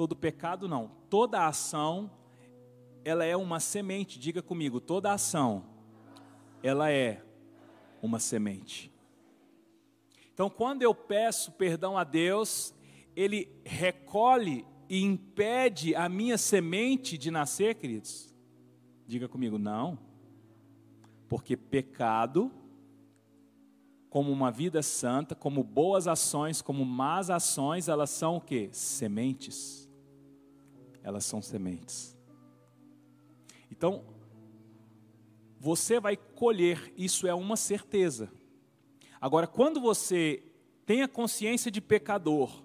todo 0.00 0.16
pecado 0.16 0.66
não, 0.66 0.90
toda 1.10 1.46
ação 1.46 2.10
ela 3.04 3.22
é 3.22 3.36
uma 3.36 3.60
semente. 3.60 4.18
Diga 4.18 4.40
comigo, 4.40 4.80
toda 4.80 5.12
ação 5.12 5.62
ela 6.62 6.90
é 6.90 7.22
uma 8.00 8.18
semente. 8.18 8.90
Então, 10.32 10.48
quando 10.48 10.80
eu 10.80 10.94
peço 10.94 11.52
perdão 11.52 11.98
a 11.98 12.04
Deus, 12.04 12.74
ele 13.14 13.60
recolhe 13.62 14.64
e 14.88 15.02
impede 15.02 15.94
a 15.94 16.08
minha 16.08 16.38
semente 16.38 17.18
de 17.18 17.30
nascer, 17.30 17.74
queridos? 17.74 18.34
Diga 19.06 19.28
comigo, 19.28 19.58
não. 19.58 19.98
Porque 21.28 21.58
pecado, 21.58 22.50
como 24.08 24.32
uma 24.32 24.50
vida 24.50 24.82
santa, 24.82 25.34
como 25.34 25.62
boas 25.62 26.08
ações, 26.08 26.62
como 26.62 26.86
más 26.86 27.28
ações, 27.28 27.86
elas 27.86 28.08
são 28.08 28.36
o 28.36 28.40
que? 28.40 28.70
Sementes 28.72 29.79
elas 31.02 31.24
são 31.24 31.40
sementes. 31.40 32.16
Então, 33.70 34.04
você 35.58 36.00
vai 36.00 36.16
colher, 36.16 36.92
isso 36.96 37.26
é 37.26 37.34
uma 37.34 37.56
certeza. 37.56 38.30
Agora, 39.20 39.46
quando 39.46 39.80
você 39.80 40.42
tem 40.86 41.02
a 41.02 41.08
consciência 41.08 41.70
de 41.70 41.80
pecador, 41.80 42.62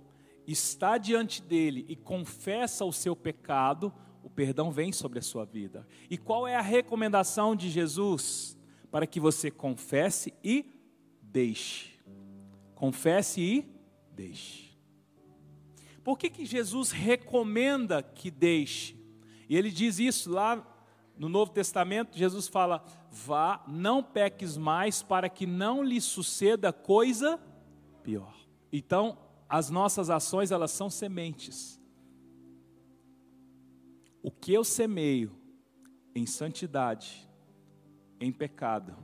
está 0.47 0.97
diante 0.97 1.41
dele 1.41 1.85
e 1.89 1.95
confessa 1.95 2.85
o 2.85 2.93
seu 2.93 3.15
pecado, 3.15 3.93
o 4.23 4.29
perdão 4.29 4.71
vem 4.71 4.91
sobre 4.91 5.19
a 5.19 5.21
sua 5.21 5.45
vida. 5.45 5.85
E 6.09 6.17
qual 6.17 6.47
é 6.47 6.55
a 6.55 6.61
recomendação 6.61 7.55
de 7.55 7.69
Jesus? 7.69 8.57
Para 8.89 9.05
que 9.05 9.19
você 9.19 9.51
confesse 9.51 10.33
e 10.43 10.65
deixe. 11.21 11.99
Confesse 12.73 13.41
e 13.41 13.65
deixe. 14.11 14.64
Por 16.05 16.19
que, 16.19 16.29
que 16.29 16.45
Jesus 16.45 16.91
recomenda 16.91 18.03
que 18.03 18.29
deixe? 18.29 18.95
E 19.49 19.57
ele 19.57 19.71
diz 19.71 19.97
isso 19.97 20.29
lá 20.29 20.63
no 21.17 21.27
Novo 21.27 21.51
Testamento, 21.51 22.15
Jesus 22.15 22.47
fala: 22.47 22.85
vá, 23.09 23.65
não 23.67 24.03
peques 24.03 24.55
mais, 24.55 25.01
para 25.01 25.27
que 25.27 25.47
não 25.47 25.83
lhe 25.83 25.99
suceda 25.99 26.71
coisa 26.71 27.39
pior. 28.03 28.35
Então, 28.71 29.17
as 29.49 29.71
nossas 29.71 30.11
ações, 30.11 30.51
elas 30.51 30.69
são 30.69 30.91
sementes. 30.91 31.81
O 34.21 34.29
que 34.29 34.53
eu 34.53 34.63
semeio 34.63 35.31
em 36.13 36.27
santidade, 36.27 37.27
em 38.19 38.31
pecado, 38.31 38.95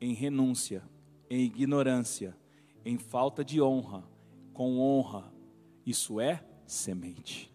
em 0.00 0.14
renúncia, 0.14 0.84
em 1.28 1.40
ignorância, 1.40 2.36
em 2.84 2.98
falta 2.98 3.44
de 3.44 3.60
honra, 3.60 4.04
com 4.52 4.78
honra, 4.78 5.39
isso 5.84 6.20
é 6.20 6.44
semente. 6.66 7.52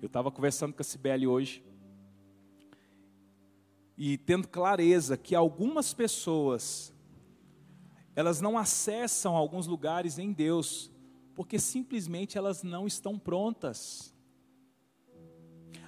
Eu 0.00 0.06
estava 0.06 0.30
conversando 0.30 0.72
com 0.72 0.82
a 0.82 0.84
Cibele 0.84 1.26
hoje 1.26 1.64
e 3.96 4.16
tendo 4.16 4.46
clareza 4.46 5.16
que 5.16 5.34
algumas 5.34 5.92
pessoas 5.92 6.94
elas 8.14 8.40
não 8.40 8.58
acessam 8.58 9.36
alguns 9.36 9.66
lugares 9.66 10.18
em 10.18 10.32
Deus 10.32 10.90
porque 11.34 11.58
simplesmente 11.58 12.36
elas 12.36 12.62
não 12.62 12.86
estão 12.86 13.18
prontas. 13.18 14.14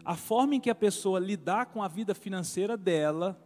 A 0.05 0.17
forma 0.17 0.55
em 0.55 0.61
que 0.61 0.71
a 0.71 0.75
pessoa 0.75 1.19
lidar 1.19 1.67
com 1.67 1.83
a 1.83 1.89
vida 1.89 2.15
financeira 2.15 2.77
dela 2.77 3.41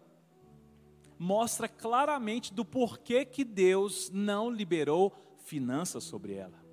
mostra 1.18 1.68
claramente 1.68 2.52
do 2.52 2.64
porquê 2.64 3.24
que 3.24 3.44
Deus 3.44 4.10
não 4.10 4.50
liberou 4.50 5.12
finanças 5.44 6.04
sobre 6.04 6.34
ela. 6.34 6.63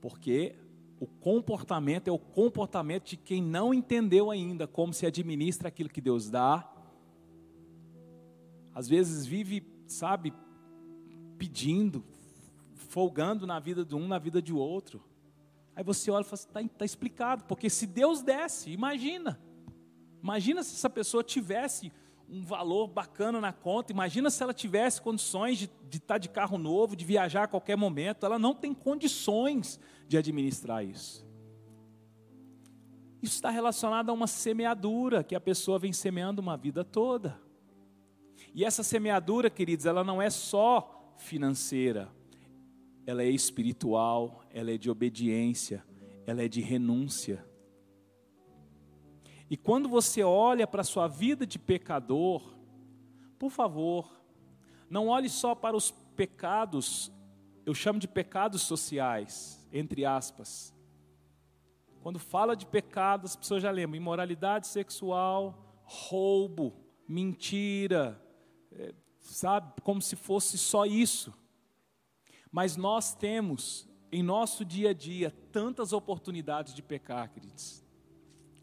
Porque 0.00 0.56
o 0.98 1.06
comportamento 1.06 2.08
é 2.08 2.12
o 2.12 2.18
comportamento 2.18 3.04
de 3.04 3.16
quem 3.16 3.42
não 3.42 3.72
entendeu 3.72 4.30
ainda 4.30 4.66
como 4.66 4.92
se 4.92 5.06
administra 5.06 5.68
aquilo 5.68 5.88
que 5.88 6.00
Deus 6.00 6.28
dá. 6.28 6.70
Às 8.74 8.88
vezes 8.88 9.26
vive, 9.26 9.66
sabe, 9.86 10.32
pedindo, 11.38 12.04
folgando 12.74 13.46
na 13.46 13.58
vida 13.58 13.84
de 13.84 13.94
um, 13.94 14.06
na 14.06 14.18
vida 14.18 14.42
de 14.42 14.52
outro. 14.52 15.02
Aí 15.74 15.82
você 15.82 16.10
olha 16.10 16.22
e 16.22 16.24
fala, 16.24 16.34
está 16.34 16.58
assim, 16.60 16.68
tá 16.68 16.84
explicado, 16.84 17.44
porque 17.44 17.70
se 17.70 17.86
Deus 17.86 18.22
desse, 18.22 18.70
imagina. 18.70 19.40
Imagina 20.22 20.62
se 20.62 20.74
essa 20.74 20.90
pessoa 20.90 21.24
tivesse 21.24 21.90
um 22.30 22.42
valor 22.44 22.86
bacana 22.86 23.40
na 23.40 23.52
conta. 23.52 23.92
Imagina 23.92 24.30
se 24.30 24.42
ela 24.42 24.54
tivesse 24.54 25.02
condições 25.02 25.58
de, 25.58 25.70
de 25.88 25.96
estar 25.96 26.14
tá 26.14 26.18
de 26.18 26.28
carro 26.28 26.56
novo, 26.56 26.94
de 26.94 27.04
viajar 27.04 27.44
a 27.44 27.48
qualquer 27.48 27.76
momento. 27.76 28.24
Ela 28.24 28.38
não 28.38 28.54
tem 28.54 28.72
condições 28.72 29.80
de 30.06 30.16
administrar 30.16 30.84
isso. 30.84 31.28
Isso 33.20 33.34
está 33.34 33.50
relacionado 33.50 34.10
a 34.10 34.12
uma 34.12 34.26
semeadura 34.26 35.24
que 35.24 35.34
a 35.34 35.40
pessoa 35.40 35.78
vem 35.78 35.92
semeando 35.92 36.40
uma 36.40 36.56
vida 36.56 36.84
toda. 36.84 37.40
E 38.54 38.64
essa 38.64 38.82
semeadura, 38.82 39.50
queridos, 39.50 39.84
ela 39.84 40.02
não 40.02 40.22
é 40.22 40.30
só 40.30 41.14
financeira, 41.16 42.10
ela 43.06 43.22
é 43.22 43.28
espiritual, 43.28 44.42
ela 44.50 44.70
é 44.70 44.78
de 44.78 44.90
obediência, 44.90 45.84
ela 46.26 46.42
é 46.42 46.48
de 46.48 46.60
renúncia. 46.60 47.44
E 49.50 49.56
quando 49.56 49.88
você 49.88 50.22
olha 50.22 50.64
para 50.64 50.82
a 50.82 50.84
sua 50.84 51.08
vida 51.08 51.44
de 51.44 51.58
pecador, 51.58 52.54
por 53.36 53.50
favor, 53.50 54.08
não 54.88 55.08
olhe 55.08 55.28
só 55.28 55.56
para 55.56 55.76
os 55.76 55.90
pecados, 55.90 57.10
eu 57.66 57.74
chamo 57.74 57.98
de 57.98 58.06
pecados 58.06 58.62
sociais, 58.62 59.68
entre 59.72 60.04
aspas. 60.04 60.72
Quando 62.00 62.20
fala 62.20 62.54
de 62.54 62.64
pecados, 62.64 63.32
as 63.32 63.36
pessoas 63.36 63.60
já 63.60 63.72
lembram: 63.72 63.96
imoralidade 63.96 64.68
sexual, 64.68 65.82
roubo, 65.82 66.72
mentira, 67.08 68.24
é, 68.70 68.94
sabe? 69.18 69.80
Como 69.82 70.00
se 70.00 70.14
fosse 70.14 70.56
só 70.56 70.86
isso. 70.86 71.34
Mas 72.52 72.76
nós 72.76 73.16
temos 73.16 73.88
em 74.12 74.22
nosso 74.22 74.64
dia 74.64 74.90
a 74.90 74.94
dia 74.94 75.34
tantas 75.50 75.92
oportunidades 75.92 76.72
de 76.72 76.82
pecar, 76.82 77.32
queridos 77.32 77.89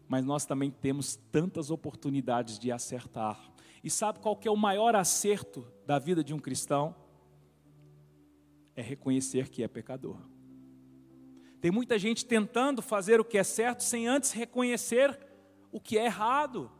mas 0.08 0.24
nós 0.24 0.46
também 0.46 0.70
temos 0.70 1.16
tantas 1.30 1.70
oportunidades 1.70 2.58
de 2.58 2.72
acertar. 2.72 3.38
E 3.84 3.90
sabe 3.90 4.18
qual 4.18 4.36
que 4.36 4.48
é 4.48 4.50
o 4.50 4.56
maior 4.56 4.96
acerto 4.96 5.66
da 5.86 5.98
vida 5.98 6.24
de 6.24 6.32
um 6.32 6.38
cristão? 6.38 6.96
É 8.74 8.82
reconhecer 8.82 9.48
que 9.48 9.62
é 9.62 9.68
pecador. 9.68 10.18
Tem 11.60 11.70
muita 11.70 11.98
gente 11.98 12.24
tentando 12.24 12.80
fazer 12.80 13.20
o 13.20 13.24
que 13.24 13.36
é 13.36 13.44
certo 13.44 13.82
sem 13.82 14.06
antes 14.06 14.32
reconhecer 14.32 15.18
o 15.70 15.80
que 15.80 15.98
é 15.98 16.06
errado. 16.06 16.70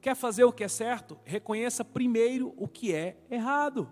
Quer 0.00 0.16
fazer 0.16 0.44
o 0.44 0.52
que 0.52 0.64
é 0.64 0.68
certo? 0.68 1.18
Reconheça 1.24 1.84
primeiro 1.84 2.52
o 2.56 2.66
que 2.66 2.92
é 2.92 3.16
errado. 3.30 3.88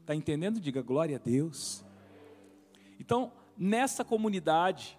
Está 0.00 0.14
entendendo? 0.14 0.60
Diga 0.60 0.82
glória 0.82 1.16
a 1.16 1.20
Deus. 1.20 1.84
Então, 2.98 3.32
nessa 3.56 4.04
comunidade, 4.04 4.98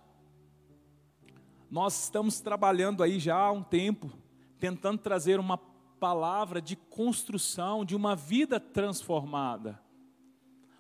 nós 1.70 2.04
estamos 2.04 2.40
trabalhando 2.40 3.04
aí 3.04 3.20
já 3.20 3.36
há 3.36 3.52
um 3.52 3.64
tempo, 3.64 4.12
tentando 4.60 5.00
trazer 5.00 5.40
uma 5.40 5.58
palavra 6.00 6.62
de 6.62 6.76
construção 6.76 7.84
de 7.84 7.96
uma 7.96 8.16
vida 8.16 8.60
transformada. 8.60 9.82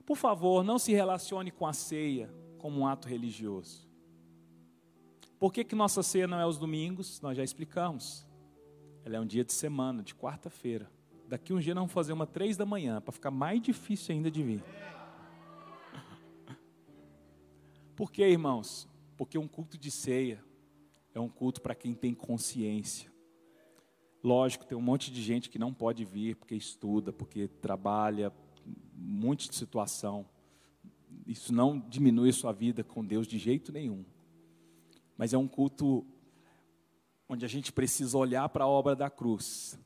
Por 0.05 0.15
favor, 0.15 0.63
não 0.63 0.79
se 0.79 0.93
relacione 0.93 1.51
com 1.51 1.67
a 1.67 1.73
ceia 1.73 2.33
como 2.57 2.79
um 2.79 2.87
ato 2.87 3.07
religioso. 3.07 3.87
Por 5.37 5.51
que, 5.51 5.63
que 5.63 5.75
nossa 5.75 6.01
ceia 6.01 6.27
não 6.27 6.39
é 6.39 6.43
aos 6.43 6.57
domingos? 6.57 7.19
Nós 7.21 7.35
já 7.35 7.43
explicamos. 7.43 8.25
Ela 9.03 9.17
é 9.17 9.19
um 9.19 9.25
dia 9.25 9.43
de 9.43 9.53
semana, 9.53 10.01
de 10.01 10.15
quarta-feira. 10.15 10.89
Daqui 11.27 11.53
um 11.53 11.59
dia 11.59 11.75
nós 11.75 11.81
vamos 11.81 11.93
fazer 11.93 12.13
uma 12.13 12.25
três 12.25 12.55
da 12.55 12.65
manhã, 12.65 13.01
para 13.01 13.11
ficar 13.11 13.31
mais 13.31 13.61
difícil 13.61 14.15
ainda 14.15 14.31
de 14.31 14.41
vir. 14.41 14.63
Por 17.95 18.11
que, 18.11 18.25
irmãos? 18.25 18.87
Porque 19.17 19.37
um 19.37 19.47
culto 19.47 19.77
de 19.77 19.91
ceia 19.91 20.46
é 21.17 21.19
um 21.19 21.27
culto 21.27 21.61
para 21.61 21.73
quem 21.73 21.95
tem 21.95 22.13
consciência. 22.13 23.11
Lógico, 24.23 24.65
tem 24.65 24.77
um 24.77 24.81
monte 24.81 25.11
de 25.11 25.21
gente 25.21 25.49
que 25.49 25.57
não 25.57 25.73
pode 25.73 26.05
vir 26.05 26.35
porque 26.35 26.55
estuda, 26.55 27.11
porque 27.11 27.47
trabalha, 27.47 28.31
um 28.65 29.19
monte 29.19 29.49
de 29.49 29.55
situação. 29.55 30.27
Isso 31.25 31.51
não 31.51 31.79
diminui 31.79 32.31
sua 32.31 32.51
vida 32.51 32.83
com 32.83 33.03
Deus 33.03 33.27
de 33.27 33.39
jeito 33.39 33.71
nenhum. 33.71 34.05
Mas 35.17 35.33
é 35.33 35.37
um 35.37 35.47
culto 35.47 36.05
onde 37.27 37.43
a 37.43 37.47
gente 37.47 37.71
precisa 37.71 38.17
olhar 38.17 38.47
para 38.49 38.65
a 38.65 38.67
obra 38.67 38.95
da 38.95 39.09
cruz. 39.09 39.79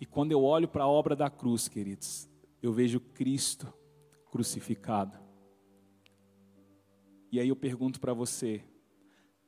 E 0.00 0.06
quando 0.06 0.30
eu 0.30 0.44
olho 0.44 0.68
para 0.68 0.84
a 0.84 0.88
obra 0.88 1.16
da 1.16 1.28
cruz, 1.28 1.66
queridos, 1.66 2.28
eu 2.62 2.72
vejo 2.72 3.00
Cristo 3.00 3.72
crucificado. 4.30 5.18
E 7.32 7.40
aí 7.40 7.48
eu 7.48 7.56
pergunto 7.56 7.98
para 7.98 8.14
você: 8.14 8.62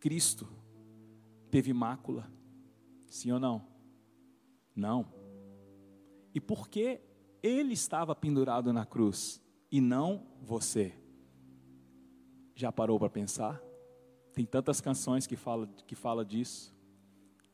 Cristo 0.01 0.58
teve 1.49 1.73
mácula? 1.73 2.31
Sim 3.07 3.33
ou 3.33 3.41
não? 3.41 3.67
Não. 4.75 5.07
E 6.35 6.41
por 6.41 6.69
que 6.69 7.01
ele 7.43 7.73
estava 7.73 8.15
pendurado 8.15 8.73
na 8.73 8.85
cruz 8.85 9.43
e 9.71 9.81
não 9.81 10.27
você? 10.41 10.95
Já 12.55 12.71
parou 12.71 12.99
para 12.99 13.11
pensar? 13.11 13.61
Tem 14.33 14.45
tantas 14.45 14.81
canções 14.81 15.27
que 15.27 15.37
fala 15.37 15.67
que 15.87 15.95
fala 15.95 16.25
disso. 16.25 16.75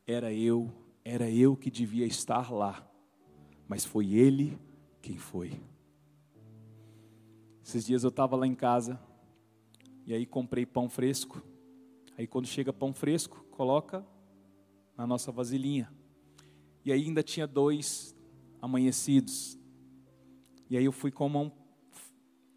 Era 0.05 0.31
eu, 0.31 0.71
era 1.03 1.29
eu 1.29 1.55
que 1.55 1.71
devia 1.71 2.05
estar 2.05 2.51
lá, 2.51 2.87
mas 3.67 3.83
foi 3.83 4.13
ele 4.13 4.59
quem 5.01 5.17
foi. 5.17 5.59
Esses 7.63 7.85
dias 7.85 8.03
eu 8.03 8.09
estava 8.09 8.35
lá 8.35 8.45
em 8.45 8.53
casa 8.53 8.99
e 10.05 10.13
aí 10.13 10.25
comprei 10.25 10.65
pão 10.65 10.87
fresco. 10.87 11.41
Aí 12.17 12.25
quando 12.25 12.47
chega 12.47 12.71
pão 12.71 12.93
fresco, 12.93 13.45
coloca 13.51 14.05
na 14.97 15.05
nossa 15.05 15.31
vasilhinha. 15.31 15.91
E 16.83 16.91
aí 16.91 17.03
ainda 17.03 17.21
tinha 17.23 17.45
dois 17.45 18.15
amanhecidos. 18.61 19.57
E 20.69 20.77
aí 20.77 20.85
eu 20.85 20.91
fui 20.91 21.11
com 21.11 21.25
a 21.25 21.29
mão, 21.29 21.51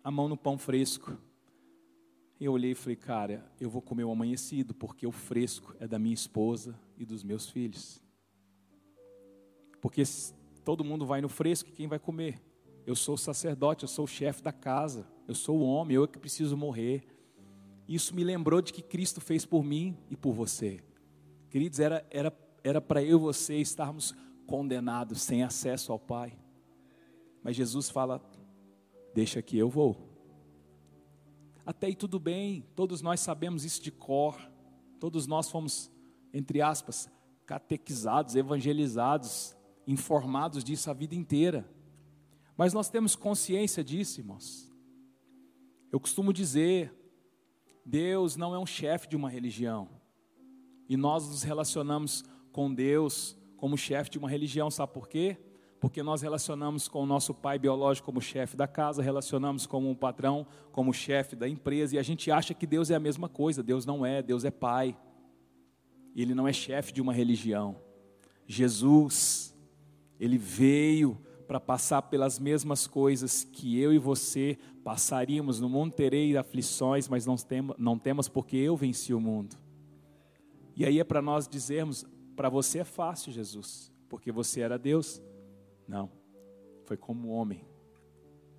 a 0.03 0.11
mão 0.11 0.29
no 0.29 0.37
pão 0.37 0.57
fresco. 0.57 1.17
Eu 2.41 2.53
olhei 2.53 2.71
e 2.71 2.75
falei, 2.75 2.97
cara, 2.97 3.51
eu 3.61 3.69
vou 3.69 3.83
comer 3.83 4.05
o 4.05 4.11
amanhecido, 4.11 4.73
porque 4.75 5.07
o 5.07 5.13
fresco 5.13 5.75
é 5.81 5.89
da 5.89 5.99
minha 5.99 6.15
esposa 6.15 6.79
e 6.97 7.05
dos 7.05 7.25
meus 7.25 7.51
filhos. 7.51 8.01
Porque 9.81 10.03
todo 10.65 10.85
mundo 10.85 11.05
vai 11.05 11.21
no 11.21 11.29
fresco, 11.29 11.69
e 11.69 11.73
quem 11.73 11.89
vai 11.89 11.99
comer? 11.99 12.41
Eu 12.87 12.95
sou 12.95 13.17
o 13.17 13.19
sacerdote, 13.19 13.85
eu 13.85 13.89
sou 13.89 14.05
o 14.05 14.09
chefe 14.09 14.43
da 14.43 14.53
casa, 14.53 15.07
eu 15.27 15.35
sou 15.35 15.59
o 15.59 15.63
homem, 15.63 15.97
eu 15.97 16.05
é 16.05 16.07
que 16.07 16.19
preciso 16.19 16.57
morrer. 16.57 17.07
Isso 17.89 18.15
me 18.15 18.23
lembrou 18.23 18.61
de 18.61 18.73
que 18.73 18.83
Cristo 18.83 19.21
fez 19.21 19.47
por 19.47 19.65
mim 19.65 19.97
e 20.11 20.17
por 20.17 20.35
você. 20.35 20.81
Queridos, 21.49 21.81
era 21.81 22.07
era 22.11 22.33
era 22.63 22.81
para 22.81 23.03
eu 23.03 23.19
e 23.19 23.21
você 23.21 23.57
estarmos 23.57 24.15
condenados 24.47 25.23
sem 25.23 25.43
acesso 25.43 25.91
ao 25.91 25.99
Pai. 25.99 26.39
Mas 27.43 27.57
Jesus 27.57 27.89
fala: 27.89 28.21
"Deixa 29.15 29.41
que 29.41 29.57
eu 29.57 29.71
vou". 29.71 29.97
Até 31.65 31.87
aí 31.87 31.95
tudo 31.95 32.19
bem, 32.19 32.67
todos 32.75 33.01
nós 33.01 33.21
sabemos 33.21 33.65
isso 33.65 33.83
de 33.83 33.91
cor. 33.91 34.39
Todos 35.01 35.27
nós 35.27 35.51
fomos 35.51 35.91
entre 36.33 36.61
aspas 36.61 37.11
catequizados, 37.47 38.35
evangelizados, 38.37 39.57
informados 39.87 40.63
disso 40.63 40.91
a 40.91 40.93
vida 40.93 41.15
inteira. 41.15 41.67
Mas 42.59 42.75
nós 42.75 42.91
temos 42.91 43.17
consciência 43.17 43.83
disso, 43.83 44.21
irmãos. 44.21 44.71
Eu 45.91 45.99
costumo 45.99 46.31
dizer, 46.33 46.93
Deus 47.89 48.37
não 48.37 48.55
é 48.55 48.59
um 48.59 48.67
chefe 48.67 49.09
de 49.09 49.17
uma 49.17 49.31
religião. 49.31 49.89
E 50.87 50.95
nós 50.95 51.27
nos 51.27 51.43
relacionamos 51.43 52.23
com 52.53 52.73
Deus 52.73 53.35
como 53.57 53.79
chefe 53.79 54.11
de 54.11 54.19
uma 54.19 54.29
religião, 54.29 54.71
sabe 54.71 54.93
por 54.93 55.09
quê? 55.09 55.39
Porque 55.81 56.03
nós 56.03 56.21
relacionamos 56.21 56.87
com 56.87 57.03
o 57.03 57.07
nosso 57.07 57.33
pai 57.33 57.59
biológico 57.59 58.05
como 58.05 58.21
chefe 58.21 58.59
da 58.59 58.69
casa, 58.69 59.03
relacionamos 59.03 59.65
com 59.65 59.91
o 59.91 59.97
patrão 59.97 60.47
como 60.71 60.93
chefe 60.93 61.35
da 61.35 61.49
empresa, 61.49 61.97
e 61.97 61.99
a 61.99 62.03
gente 62.03 62.31
acha 62.31 62.53
que 62.53 62.67
Deus 62.67 62.91
é 62.91 62.95
a 62.95 63.01
mesma 63.01 63.27
coisa. 63.27 63.63
Deus 63.63 63.87
não 63.87 64.05
é, 64.05 64.23
Deus 64.23 64.45
é 64.45 64.51
pai. 64.51 64.95
Ele 66.15 66.35
não 66.35 66.47
é 66.47 66.53
chefe 66.53 66.93
de 66.93 67.01
uma 67.01 67.15
religião. 67.15 67.81
Jesus, 68.47 69.57
ele 70.21 70.37
veio 70.37 71.19
para 71.49 71.59
passar 71.59 72.03
pelas 72.03 72.39
mesmas 72.39 72.87
coisas 72.87 73.43
que 73.43 73.81
eu 73.81 73.91
e 73.91 73.99
você 73.99 74.59
passaríamos. 74.85 75.59
No 75.59 75.69
mundo 75.69 75.95
terei 75.95 76.37
aflições, 76.37 77.09
mas 77.09 77.25
não, 77.25 77.37
tem, 77.37 77.67
não 77.79 77.99
temos 77.99 78.29
porque 78.29 78.59
eu 78.59 78.77
venci 78.77 79.15
o 79.15 79.21
mundo. 79.21 79.57
E 80.77 80.85
aí 80.85 81.01
é 81.01 81.05
para 81.05 81.23
nós 81.23 81.49
dizermos: 81.49 82.05
para 82.37 82.51
você 82.51 82.81
é 82.81 82.85
fácil, 82.85 83.33
Jesus, 83.33 83.91
porque 84.11 84.31
você 84.31 84.61
era 84.61 84.79
Deus. 84.79 85.23
Não, 85.89 86.13
foi 86.85 86.99
como 86.99 87.29
homem. 87.31 87.65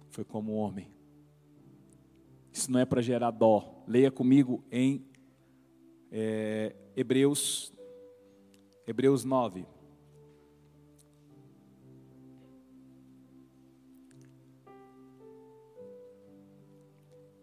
Foi 0.09 0.25
como 0.25 0.53
homem. 0.53 0.91
Isso 2.51 2.71
não 2.71 2.79
é 2.79 2.85
para 2.85 3.03
gerar 3.03 3.29
dó. 3.29 3.83
Leia 3.87 4.09
comigo 4.09 4.63
em 4.71 5.05
é, 6.11 6.75
Hebreus, 6.95 7.71
Hebreus 8.87 9.23
9. 9.23 9.67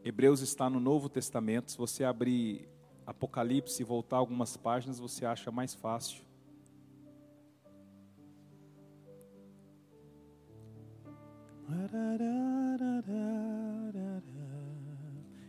Hebreus 0.06 0.40
está 0.40 0.70
no 0.70 0.78
Novo 0.78 1.08
Testamento. 1.08 1.72
Se 1.72 1.76
você 1.76 2.04
abrir 2.04 2.68
Apocalipse 3.04 3.82
e 3.82 3.84
voltar 3.84 4.18
algumas 4.18 4.56
páginas, 4.56 5.00
você 5.00 5.26
acha 5.26 5.50
mais 5.50 5.74
fácil. 5.74 6.22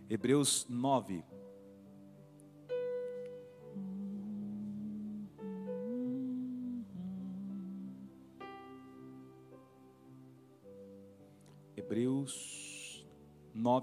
Hebreus 0.10 0.66
9. 0.68 1.24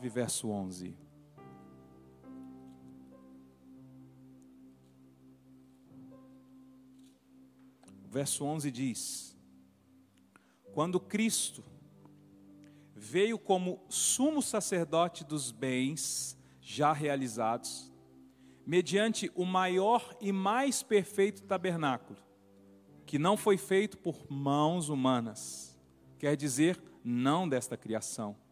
9, 0.04 0.08
verso 0.08 0.48
11. 0.50 0.94
O 8.04 8.08
verso 8.10 8.44
11 8.44 8.70
diz: 8.70 9.36
Quando 10.72 11.00
Cristo 11.00 11.64
veio 12.94 13.38
como 13.38 13.82
sumo 13.88 14.42
sacerdote 14.42 15.24
dos 15.24 15.50
bens 15.50 16.36
já 16.60 16.92
realizados, 16.92 17.92
mediante 18.66 19.30
o 19.34 19.44
maior 19.44 20.16
e 20.20 20.32
mais 20.32 20.82
perfeito 20.82 21.42
tabernáculo, 21.42 22.18
que 23.06 23.18
não 23.18 23.36
foi 23.36 23.56
feito 23.56 23.98
por 23.98 24.30
mãos 24.30 24.88
humanas, 24.88 25.78
quer 26.18 26.36
dizer, 26.36 26.82
não 27.02 27.48
desta 27.48 27.76
criação 27.76 28.43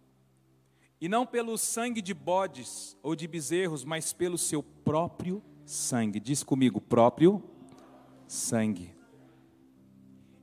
e 1.02 1.08
não 1.08 1.26
pelo 1.26 1.58
sangue 1.58 2.00
de 2.00 2.14
bodes 2.14 2.96
ou 3.02 3.16
de 3.16 3.26
bezerros, 3.26 3.84
mas 3.84 4.12
pelo 4.12 4.38
seu 4.38 4.62
próprio 4.62 5.42
sangue. 5.64 6.20
Diz 6.20 6.44
comigo, 6.44 6.80
próprio 6.80 7.42
sangue. 8.24 8.94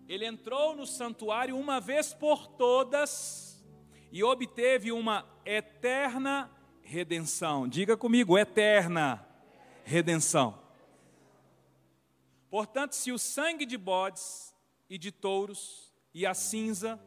ele 0.06 0.26
entrou 0.26 0.76
no 0.76 0.86
santuário 0.86 1.58
uma 1.58 1.80
vez 1.80 2.14
por 2.14 2.46
todas 2.46 3.66
e 4.12 4.22
obteve 4.22 4.92
uma 4.92 5.26
eterna 5.46 6.52
redenção. 6.82 7.66
Diga 7.66 7.96
comigo, 7.96 8.38
eterna 8.38 9.26
redenção. 9.86 10.60
Portanto, 12.50 12.96
se 12.96 13.14
o 13.14 13.18
sangue 13.18 13.66
de 13.66 13.78
bodes 13.78 14.54
e 14.90 14.98
de 14.98 15.10
touros 15.10 15.94
e 16.14 16.26
a 16.26 16.34
cinza 16.34 17.00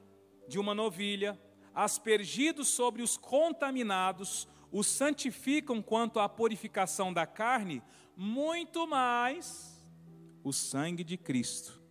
de 0.48 0.58
uma 0.58 0.74
novilha, 0.74 1.38
aspergidos 1.74 2.68
sobre 2.68 3.02
os 3.02 3.16
contaminados, 3.16 4.48
os 4.70 4.86
santificam 4.86 5.82
quanto 5.82 6.18
à 6.20 6.28
purificação 6.28 7.12
da 7.12 7.26
carne, 7.26 7.82
muito 8.16 8.86
mais 8.86 9.80
o 10.44 10.52
sangue 10.52 11.04
de 11.04 11.16
Cristo, 11.16 11.82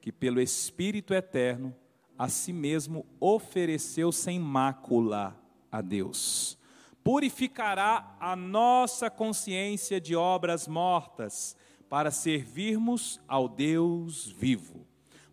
que 0.00 0.10
pelo 0.10 0.40
Espírito 0.40 1.14
eterno 1.14 1.74
a 2.18 2.28
si 2.28 2.52
mesmo 2.52 3.06
ofereceu 3.18 4.12
sem 4.12 4.38
mácula 4.38 5.38
a 5.70 5.80
Deus. 5.80 6.58
Purificará 7.02 8.16
a 8.20 8.36
nossa 8.36 9.08
consciência 9.08 10.00
de 10.00 10.14
obras 10.14 10.68
mortas, 10.68 11.56
para 11.90 12.12
servirmos 12.12 13.20
ao 13.26 13.48
Deus 13.48 14.28
vivo. 14.28 14.86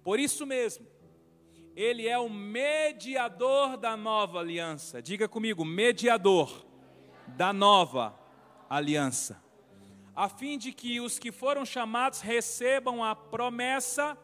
Por 0.03 0.19
isso 0.19 0.43
mesmo, 0.43 0.87
ele 1.77 2.07
é 2.07 2.17
o 2.17 2.27
mediador 2.27 3.77
da 3.77 3.95
nova 3.95 4.39
aliança. 4.39 4.99
Diga 4.99 5.27
comigo, 5.27 5.63
mediador 5.63 6.65
da 7.27 7.53
nova 7.53 8.19
aliança. 8.67 9.39
A 10.15 10.27
fim 10.27 10.57
de 10.57 10.71
que 10.71 10.99
os 10.99 11.19
que 11.19 11.31
foram 11.31 11.63
chamados 11.63 12.19
recebam 12.19 13.03
a 13.03 13.15
promessa 13.15 14.17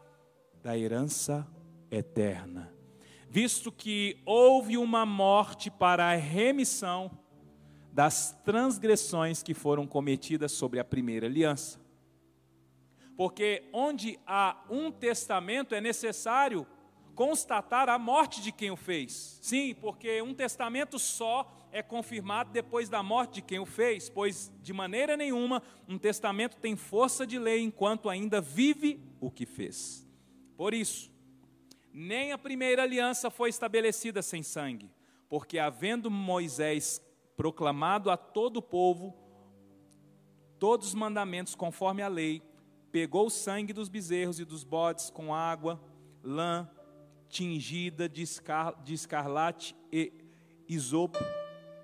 da 0.64 0.76
herança 0.76 1.48
eterna. 1.92 2.74
Visto 3.30 3.72
que 3.72 4.20
houve 4.26 4.76
uma 4.76 5.06
morte 5.06 5.70
para 5.70 6.06
a 6.06 6.16
remissão 6.16 7.20
das 7.92 8.32
transgressões 8.44 9.44
que 9.44 9.54
foram 9.54 9.86
cometidas 9.86 10.54
sobre 10.54 10.80
a 10.80 10.84
primeira 10.84 11.28
aliança. 11.28 11.80
Porque 13.16 13.70
onde 13.72 14.20
há 14.26 14.58
um 14.72 14.92
testamento 14.92 15.76
é 15.76 15.80
necessário 15.80 16.66
constatar 17.16 17.90
a 17.90 17.98
morte 17.98 18.42
de 18.42 18.52
quem 18.52 18.72
o 18.72 18.76
fez. 18.76 19.40
Sim, 19.42 19.76
porque 19.80 20.22
um 20.22 20.34
testamento 20.34 20.98
só 20.98 21.52
é 21.72 21.82
confirmado 21.82 22.52
depois 22.52 22.88
da 22.88 23.02
morte 23.02 23.36
de 23.36 23.42
quem 23.42 23.60
o 23.60 23.66
fez, 23.66 24.10
pois 24.10 24.52
de 24.62 24.72
maneira 24.72 25.18
nenhuma 25.18 25.62
um 25.88 25.98
testamento 25.98 26.58
tem 26.58 26.76
força 26.76 27.26
de 27.26 27.40
lei 27.40 27.62
enquanto 27.62 28.10
ainda 28.10 28.40
vive 28.40 29.02
o 29.20 29.32
que 29.32 29.46
fez. 29.46 30.08
Por 30.56 30.74
isso, 30.74 31.12
nem 31.92 32.32
a 32.32 32.38
primeira 32.38 32.84
aliança 32.84 33.30
foi 33.30 33.50
estabelecida 33.50 34.22
sem 34.22 34.44
sangue, 34.44 34.92
porque 35.28 35.58
havendo 35.58 36.12
Moisés 36.12 37.02
proclamado 37.36 38.12
a 38.12 38.18
todo 38.18 38.58
o 38.58 38.62
povo 38.62 39.18
todos 40.60 40.88
os 40.88 40.94
mandamentos 40.94 41.56
conforme 41.56 42.02
a 42.02 42.08
lei, 42.08 42.42
pegou 42.90 43.26
o 43.26 43.30
sangue 43.30 43.74
dos 43.74 43.90
bezerros 43.90 44.40
e 44.40 44.46
dos 44.46 44.64
bodes 44.64 45.10
com 45.10 45.36
água, 45.36 45.84
lã, 46.24 46.70
tingida 47.34 48.08
de, 48.08 48.22
escar, 48.22 48.80
de 48.84 48.94
escarlate 48.94 49.76
e 49.92 50.14
isopo, 50.70 51.18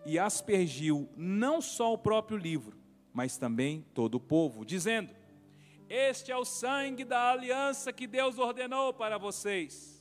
e 0.06 0.20
aspergiu 0.20 1.10
não 1.18 1.60
só 1.60 1.92
o 1.92 1.98
próprio 1.98 2.38
livro, 2.38 2.78
mas 3.12 3.36
também 3.36 3.84
todo 3.94 4.16
o 4.16 4.20
povo, 4.20 4.64
dizendo: 4.64 5.14
Este 5.90 6.32
é 6.32 6.38
o 6.38 6.46
sangue 6.46 7.04
da 7.04 7.32
aliança 7.32 7.92
que 7.92 8.06
Deus 8.06 8.38
ordenou 8.38 8.94
para 8.94 9.18
vocês. 9.18 10.00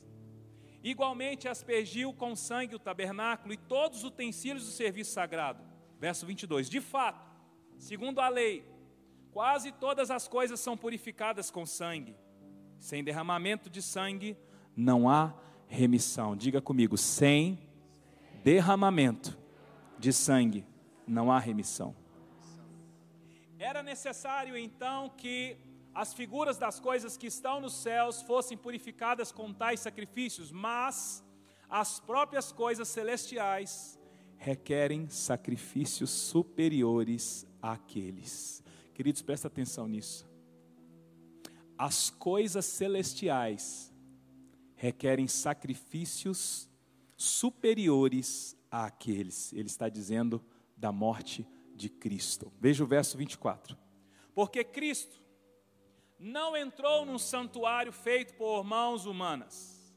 Igualmente 0.83 1.47
aspergiu 1.47 2.13
com 2.13 2.35
sangue 2.35 2.75
o 2.75 2.79
tabernáculo 2.79 3.53
e 3.53 3.57
todos 3.57 3.99
os 3.99 4.03
utensílios 4.05 4.65
do 4.65 4.71
serviço 4.71 5.11
sagrado. 5.11 5.61
Verso 5.99 6.25
22. 6.25 6.69
De 6.69 6.79
fato, 6.79 7.27
segundo 7.77 8.21
a 8.21 8.29
lei, 8.29 8.63
quase 9.31 9.71
todas 9.73 10.09
as 10.09 10.27
coisas 10.27 10.59
são 10.59 10.77
purificadas 10.77 11.51
com 11.51 11.65
sangue. 11.65 12.15
Sem 12.77 13.03
derramamento 13.03 13.69
de 13.69 13.81
sangue, 13.81 14.37
não 14.79 15.09
há 15.09 15.33
remissão. 15.67 16.35
Diga 16.35 16.61
comigo, 16.61 16.97
sem 16.97 17.59
derramamento 18.43 19.37
de 19.97 20.13
sangue 20.13 20.65
não 21.05 21.29
há 21.29 21.37
remissão. 21.37 21.93
Era 23.57 23.83
necessário 23.83 24.55
então 24.55 25.09
que 25.09 25.57
as 25.93 26.13
figuras 26.13 26.57
das 26.57 26.79
coisas 26.79 27.17
que 27.17 27.27
estão 27.27 27.59
nos 27.59 27.73
céus 27.73 28.21
fossem 28.21 28.57
purificadas 28.57 29.33
com 29.33 29.51
tais 29.51 29.81
sacrifícios, 29.81 30.49
mas 30.49 31.21
as 31.69 31.99
próprias 31.99 32.53
coisas 32.53 32.87
celestiais 32.87 33.99
requerem 34.37 35.09
sacrifícios 35.09 36.09
superiores 36.09 37.45
àqueles. 37.61 38.63
Queridos, 38.93 39.21
presta 39.21 39.47
atenção 39.49 39.89
nisso. 39.89 40.25
As 41.77 42.09
coisas 42.09 42.65
celestiais 42.65 43.88
requerem 44.79 45.27
sacrifícios 45.27 46.69
superiores 47.17 48.57
àqueles. 48.71 49.51
Ele 49.51 49.67
está 49.67 49.89
dizendo 49.89 50.41
da 50.75 50.89
morte 50.89 51.45
de 51.75 51.89
Cristo. 51.89 52.49
Veja 52.61 52.81
o 52.81 52.87
verso 52.87 53.17
24. 53.17 53.77
Porque 54.33 54.63
Cristo 54.63 55.21
não 56.17 56.55
entrou 56.55 57.05
num 57.05 57.19
santuário 57.19 57.91
feito 57.91 58.33
por 58.35 58.63
mãos 58.63 59.05
humanas, 59.05 59.93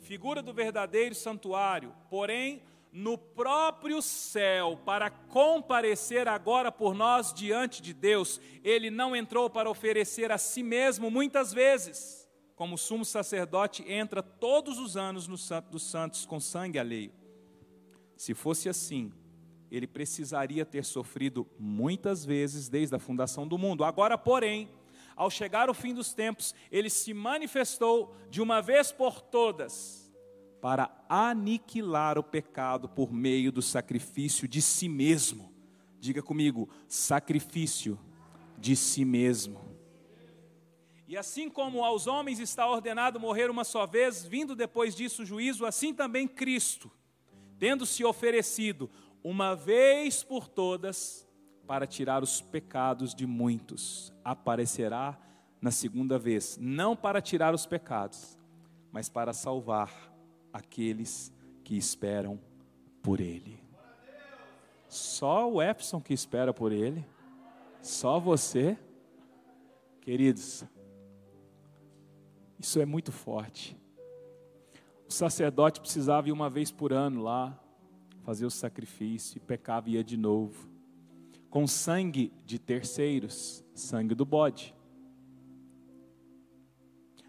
figura 0.00 0.42
do 0.42 0.52
verdadeiro 0.52 1.14
santuário, 1.14 1.94
porém 2.10 2.64
no 2.90 3.16
próprio 3.16 4.02
céu, 4.02 4.76
para 4.84 5.08
comparecer 5.08 6.26
agora 6.26 6.72
por 6.72 6.94
nós 6.94 7.32
diante 7.32 7.80
de 7.80 7.94
Deus. 7.94 8.40
Ele 8.64 8.90
não 8.90 9.14
entrou 9.14 9.48
para 9.48 9.70
oferecer 9.70 10.32
a 10.32 10.36
si 10.36 10.64
mesmo 10.64 11.12
muitas 11.12 11.52
vezes 11.52 12.21
como 12.62 12.78
sumo 12.78 13.04
sacerdote, 13.04 13.84
entra 13.88 14.22
todos 14.22 14.78
os 14.78 14.96
anos 14.96 15.26
no 15.26 15.36
Santo 15.36 15.72
dos 15.72 15.82
Santos 15.82 16.24
com 16.24 16.38
sangue 16.38 16.78
alheio. 16.78 17.10
Se 18.16 18.34
fosse 18.34 18.68
assim, 18.68 19.12
ele 19.68 19.84
precisaria 19.84 20.64
ter 20.64 20.84
sofrido 20.84 21.44
muitas 21.58 22.24
vezes 22.24 22.68
desde 22.68 22.94
a 22.94 23.00
fundação 23.00 23.48
do 23.48 23.58
mundo. 23.58 23.82
Agora, 23.82 24.16
porém, 24.16 24.68
ao 25.16 25.28
chegar 25.28 25.68
o 25.68 25.74
fim 25.74 25.92
dos 25.92 26.14
tempos, 26.14 26.54
ele 26.70 26.88
se 26.88 27.12
manifestou 27.12 28.14
de 28.30 28.40
uma 28.40 28.62
vez 28.62 28.92
por 28.92 29.20
todas 29.20 30.14
para 30.60 31.04
aniquilar 31.08 32.16
o 32.16 32.22
pecado 32.22 32.88
por 32.88 33.12
meio 33.12 33.50
do 33.50 33.60
sacrifício 33.60 34.46
de 34.46 34.62
si 34.62 34.88
mesmo. 34.88 35.52
Diga 35.98 36.22
comigo, 36.22 36.68
sacrifício 36.86 37.98
de 38.56 38.76
si 38.76 39.04
mesmo. 39.04 39.71
E 41.12 41.16
assim 41.18 41.50
como 41.50 41.84
aos 41.84 42.06
homens 42.06 42.38
está 42.38 42.66
ordenado 42.66 43.20
morrer 43.20 43.50
uma 43.50 43.64
só 43.64 43.86
vez, 43.86 44.24
vindo 44.24 44.56
depois 44.56 44.94
disso 44.94 45.20
o 45.20 45.26
juízo, 45.26 45.66
assim 45.66 45.92
também 45.92 46.26
Cristo, 46.26 46.90
tendo 47.58 47.84
se 47.84 48.02
oferecido 48.02 48.90
uma 49.22 49.54
vez 49.54 50.24
por 50.24 50.48
todas 50.48 51.28
para 51.66 51.86
tirar 51.86 52.22
os 52.22 52.40
pecados 52.40 53.14
de 53.14 53.26
muitos, 53.26 54.10
aparecerá 54.24 55.20
na 55.60 55.70
segunda 55.70 56.18
vez, 56.18 56.56
não 56.58 56.96
para 56.96 57.20
tirar 57.20 57.52
os 57.52 57.66
pecados, 57.66 58.38
mas 58.90 59.10
para 59.10 59.34
salvar 59.34 59.92
aqueles 60.50 61.30
que 61.62 61.76
esperam 61.76 62.40
por 63.02 63.20
Ele. 63.20 63.62
Só 64.88 65.46
o 65.46 65.60
Epson 65.60 66.00
que 66.00 66.14
espera 66.14 66.54
por 66.54 66.72
Ele, 66.72 67.04
só 67.82 68.18
você, 68.18 68.78
queridos, 70.00 70.64
isso 72.62 72.80
é 72.80 72.86
muito 72.86 73.10
forte. 73.10 73.76
O 75.08 75.12
sacerdote 75.12 75.80
precisava 75.80 76.28
ir 76.28 76.32
uma 76.32 76.48
vez 76.48 76.70
por 76.70 76.92
ano 76.92 77.20
lá, 77.20 77.60
fazer 78.22 78.46
o 78.46 78.50
sacrifício, 78.50 79.36
e 79.36 79.40
pecava 79.40 79.90
e 79.90 79.94
ia 79.94 80.04
de 80.04 80.16
novo. 80.16 80.70
Com 81.50 81.66
sangue 81.66 82.32
de 82.46 82.60
terceiros, 82.60 83.64
sangue 83.74 84.14
do 84.14 84.24
bode. 84.24 84.72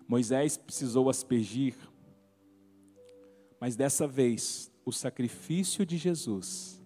Moisés 0.08 0.56
precisou 0.56 1.10
aspergir, 1.10 1.76
mas 3.60 3.76
dessa 3.76 4.06
vez, 4.06 4.72
o 4.86 4.91
sacrifício 4.91 5.84
de 5.84 5.98
Jesus, 5.98 6.80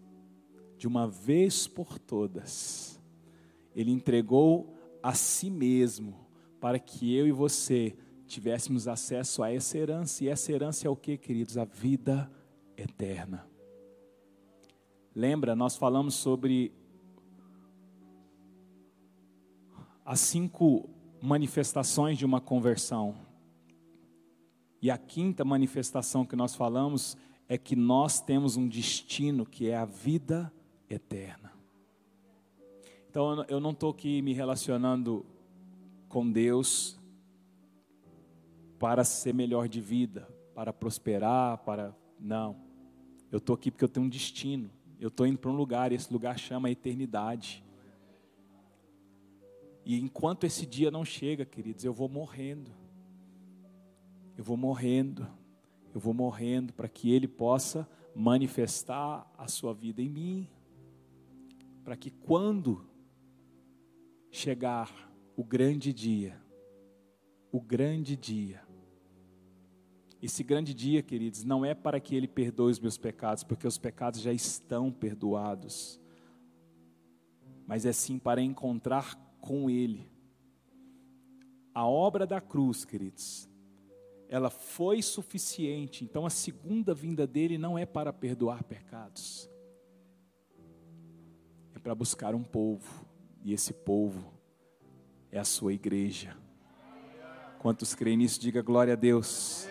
de 0.78 0.88
uma 0.88 1.06
vez 1.06 1.68
por 1.68 2.00
todas, 2.00 2.98
ele 3.76 3.92
entregou 3.92 4.74
a 5.04 5.14
si 5.14 5.50
mesmo, 5.50 6.26
para 6.62 6.80
que 6.80 7.14
eu 7.14 7.28
e 7.28 7.32
você 7.32 7.96
tivéssemos 8.28 8.88
acesso 8.88 9.42
a 9.42 9.52
essa 9.52 9.78
herança. 9.78 10.24
E 10.24 10.28
essa 10.28 10.52
herança 10.52 10.88
é 10.88 10.90
o 10.90 10.96
que, 10.96 11.18
queridos? 11.18 11.58
A 11.58 11.66
vida 11.66 12.30
eterna. 12.76 13.48
Lembra, 15.16 15.56
nós 15.56 15.76
falamos 15.76 16.13
sobre 16.13 16.72
as 20.06 20.20
cinco 20.20 20.90
manifestações 21.22 22.18
de 22.18 22.26
uma 22.26 22.40
conversão. 22.40 23.16
E 24.82 24.92
a 24.92 24.98
quinta 24.98 25.44
manifestação 25.44 26.26
que 26.26 26.36
nós 26.36 26.56
falamos 26.56 27.18
é 27.50 27.58
que 27.58 27.76
nós 27.76 28.22
temos 28.22 28.58
um 28.58 28.68
destino 28.68 29.46
que 29.46 29.70
é 29.70 29.76
a 29.76 29.86
vida 29.86 30.54
eterna. 30.90 31.52
Então 33.10 33.44
eu 33.48 33.60
não 33.60 33.72
estou 33.72 33.90
aqui 33.90 34.22
me 34.22 34.34
relacionando 34.34 35.26
com 36.08 36.30
Deus 36.30 37.00
para 38.80 39.04
ser 39.04 39.34
melhor 39.34 39.68
de 39.68 39.82
vida, 39.82 40.28
para 40.54 40.72
prosperar, 40.72 41.58
para. 41.60 41.96
Não. 42.20 42.58
Eu 43.32 43.38
estou 43.38 43.56
aqui 43.56 43.70
porque 43.70 43.84
eu 43.84 43.90
tenho 43.90 44.06
um 44.06 44.10
destino. 44.10 44.70
Eu 45.00 45.10
estou 45.10 45.28
indo 45.28 45.38
para 45.38 45.52
um 45.52 45.56
lugar, 45.56 45.92
e 45.92 45.96
esse 45.96 46.12
lugar 46.12 46.38
chama 46.40 46.72
eternidade. 46.72 47.63
E 49.86 50.00
enquanto 50.00 50.44
esse 50.44 50.66
dia 50.66 50.92
não 50.92 51.06
chega, 51.06 51.46
queridos, 51.46 51.86
eu 51.86 51.94
vou 51.94 52.10
morrendo. 52.10 52.72
Eu 54.36 54.44
vou 54.44 54.58
morrendo. 54.58 55.28
Eu 55.94 56.00
vou 56.00 56.13
morrendo 56.13 56.74
para 56.74 56.90
que 56.90 57.12
Ele 57.12 57.28
possa 57.28 57.88
manifestar 58.16 59.32
a 59.38 59.48
sua 59.48 59.74
vida 59.74 60.02
em 60.02 60.10
mim. 60.10 60.50
Para 61.84 61.96
que 61.96 62.12
quando 62.12 62.86
chegar 64.30 64.92
o 65.36 65.44
grande 65.44 65.94
dia, 65.94 66.42
o 67.52 67.62
grande 67.62 68.16
dia, 68.16 68.67
esse 70.22 70.44
grande 70.44 70.74
dia, 70.74 71.04
queridos, 71.04 71.44
não 71.44 71.64
é 71.64 71.74
para 71.74 72.00
que 72.00 72.16
Ele 72.16 72.28
perdoe 72.28 72.72
os 72.72 72.80
meus 72.80 72.98
pecados, 72.98 73.44
porque 73.44 73.68
os 73.68 73.78
pecados 73.78 74.20
já 74.20 74.34
estão 74.34 74.92
perdoados, 74.92 76.00
mas 77.68 77.86
é 77.86 77.94
sim 77.94 78.18
para 78.18 78.42
encontrar 78.42 79.16
com 79.40 79.70
Ele. 79.70 80.10
A 81.74 81.86
obra 81.86 82.26
da 82.26 82.42
cruz, 82.42 82.84
queridos, 82.84 83.48
ela 84.28 84.50
foi 84.50 85.02
suficiente. 85.02 86.04
Então 86.04 86.26
a 86.26 86.30
segunda 86.30 86.94
vinda 86.94 87.28
dele 87.28 87.58
não 87.58 87.78
é 87.78 87.86
para 87.86 88.12
perdoar 88.12 88.64
pecados, 88.64 89.48
é 91.76 91.80
para 91.80 91.94
buscar 91.94 92.34
um 92.34 92.44
povo, 92.44 93.06
e 93.44 93.54
esse 93.54 93.72
povo 93.72 94.34
é 95.32 95.38
a 95.38 95.44
sua 95.44 95.74
igreja. 95.74 96.36
Quantos 97.60 97.94
creem 97.94 98.18
nisso, 98.18 98.40
diga 98.40 98.62
glória 98.62 98.94
a 98.94 98.96
Deus. 98.96 99.68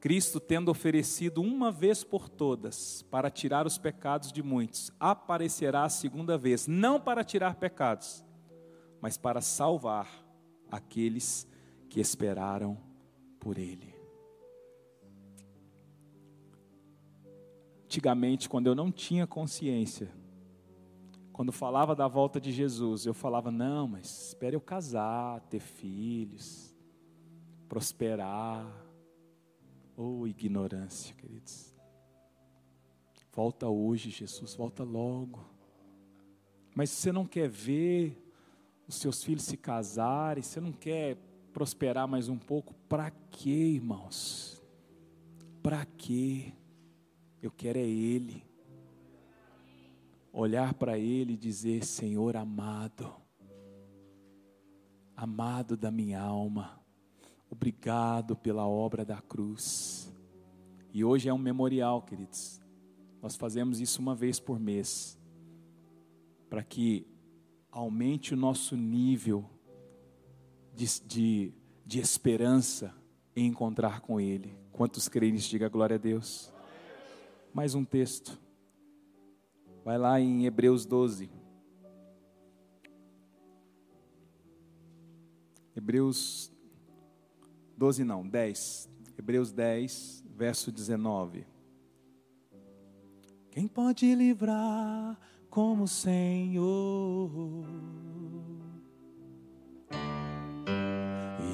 Cristo, 0.00 0.38
tendo 0.38 0.70
oferecido 0.70 1.42
uma 1.42 1.72
vez 1.72 2.04
por 2.04 2.28
todas 2.28 3.02
para 3.02 3.30
tirar 3.30 3.66
os 3.66 3.78
pecados 3.78 4.32
de 4.32 4.42
muitos, 4.42 4.92
aparecerá 4.98 5.82
a 5.82 5.88
segunda 5.88 6.38
vez, 6.38 6.68
não 6.68 7.00
para 7.00 7.24
tirar 7.24 7.56
pecados, 7.56 8.24
mas 9.00 9.16
para 9.16 9.40
salvar 9.40 10.08
aqueles 10.70 11.48
que 11.88 12.00
esperaram 12.00 12.78
por 13.40 13.58
Ele. 13.58 13.94
Antigamente, 17.84 18.48
quando 18.48 18.66
eu 18.66 18.74
não 18.74 18.92
tinha 18.92 19.26
consciência, 19.26 20.10
quando 21.32 21.50
falava 21.50 21.96
da 21.96 22.06
volta 22.06 22.40
de 22.40 22.52
Jesus, 22.52 23.06
eu 23.06 23.14
falava: 23.14 23.50
não, 23.50 23.88
mas 23.88 24.28
espere 24.28 24.54
eu 24.54 24.60
casar, 24.60 25.40
ter 25.42 25.60
filhos, 25.60 26.76
prosperar. 27.68 28.87
Oh, 30.00 30.28
ignorância, 30.28 31.12
queridos. 31.16 31.74
Volta 33.32 33.66
hoje, 33.66 34.10
Jesus, 34.10 34.54
volta 34.54 34.84
logo. 34.84 35.44
Mas 36.72 36.90
se 36.90 37.02
você 37.02 37.10
não 37.10 37.26
quer 37.26 37.48
ver 37.48 38.16
os 38.86 38.94
seus 38.94 39.24
filhos 39.24 39.42
se 39.42 39.56
casarem, 39.56 40.40
você 40.40 40.60
não 40.60 40.70
quer 40.70 41.16
prosperar 41.52 42.06
mais 42.06 42.28
um 42.28 42.38
pouco, 42.38 42.72
para 42.88 43.10
quê, 43.10 43.50
irmãos? 43.50 44.62
Para 45.60 45.84
quê? 45.84 46.52
Eu 47.42 47.50
quero 47.50 47.80
é 47.80 47.82
Ele. 47.82 48.44
Olhar 50.32 50.74
para 50.74 50.96
Ele 50.96 51.32
e 51.32 51.36
dizer: 51.36 51.84
Senhor 51.84 52.36
amado, 52.36 53.12
amado 55.16 55.76
da 55.76 55.90
minha 55.90 56.20
alma, 56.20 56.80
obrigado 57.50 58.36
pela 58.36 58.66
obra 58.66 59.04
da 59.04 59.20
cruz. 59.20 60.12
E 60.92 61.04
hoje 61.04 61.28
é 61.28 61.34
um 61.34 61.38
memorial, 61.38 62.02
queridos. 62.02 62.60
Nós 63.20 63.36
fazemos 63.36 63.80
isso 63.80 64.00
uma 64.00 64.14
vez 64.14 64.38
por 64.38 64.58
mês, 64.58 65.18
para 66.48 66.62
que 66.62 67.06
aumente 67.70 68.34
o 68.34 68.36
nosso 68.36 68.76
nível 68.76 69.48
de, 70.74 70.86
de, 71.06 71.52
de 71.84 72.00
esperança 72.00 72.94
em 73.34 73.46
encontrar 73.46 74.00
com 74.00 74.20
Ele. 74.20 74.56
Quantos 74.72 75.08
crentes 75.08 75.44
diga 75.44 75.68
glória 75.68 75.96
a 75.96 75.98
Deus? 75.98 76.52
Mais 77.52 77.74
um 77.74 77.84
texto. 77.84 78.38
Vai 79.84 79.98
lá 79.98 80.20
em 80.20 80.46
Hebreus 80.46 80.86
12. 80.86 81.30
Hebreus 85.74 86.52
12 87.78 88.02
não, 88.02 88.26
10. 88.26 88.90
Hebreus 89.16 89.52
10, 89.52 90.24
verso 90.36 90.72
19. 90.72 91.46
Quem 93.52 93.68
pode 93.68 94.12
livrar 94.16 95.16
como 95.48 95.84
o 95.84 95.88
Senhor. 95.88 97.30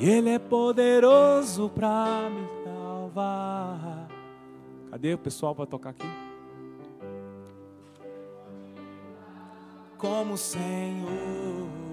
E 0.01 0.09
Ele 0.09 0.31
é 0.31 0.39
poderoso 0.39 1.69
para 1.69 2.31
me 2.31 2.47
salvar. 2.65 4.09
Cadê 4.91 5.13
o 5.13 5.19
pessoal 5.19 5.55
para 5.55 5.67
tocar 5.67 5.91
aqui? 5.91 6.07
Como 9.99 10.33
o 10.35 10.39
Senhor. 10.39 11.84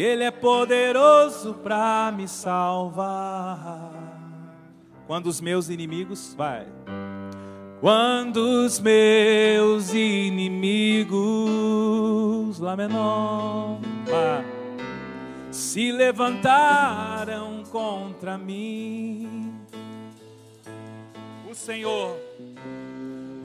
Ele 0.00 0.24
é 0.24 0.30
poderoso 0.30 1.54
para 1.54 2.12
me 2.16 2.26
salvar. 2.26 3.92
Quando 5.06 5.26
os 5.26 5.40
meus 5.40 5.68
inimigos, 5.68 6.34
vai. 6.36 6.66
Quando 7.80 8.38
os 8.38 8.80
meus 8.80 9.92
inimigos, 9.92 11.14
Lá 12.58 12.74
menor, 12.76 13.78
se 15.50 15.92
levantaram 15.92 17.62
contra 17.70 18.38
mim, 18.38 19.52
o 21.50 21.54
Senhor, 21.54 22.16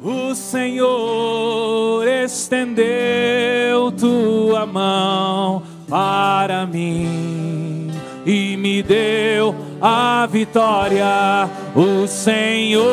o 0.01 0.33
Senhor 0.33 2.07
estendeu 2.07 3.91
tua 3.91 4.65
mão 4.65 5.63
para 5.89 6.65
mim 6.65 7.91
e 8.25 8.55
me 8.57 8.83
deu 8.83 9.55
a 9.81 10.27
vitória, 10.29 11.49
o 11.75 12.05
Senhor, 12.07 12.85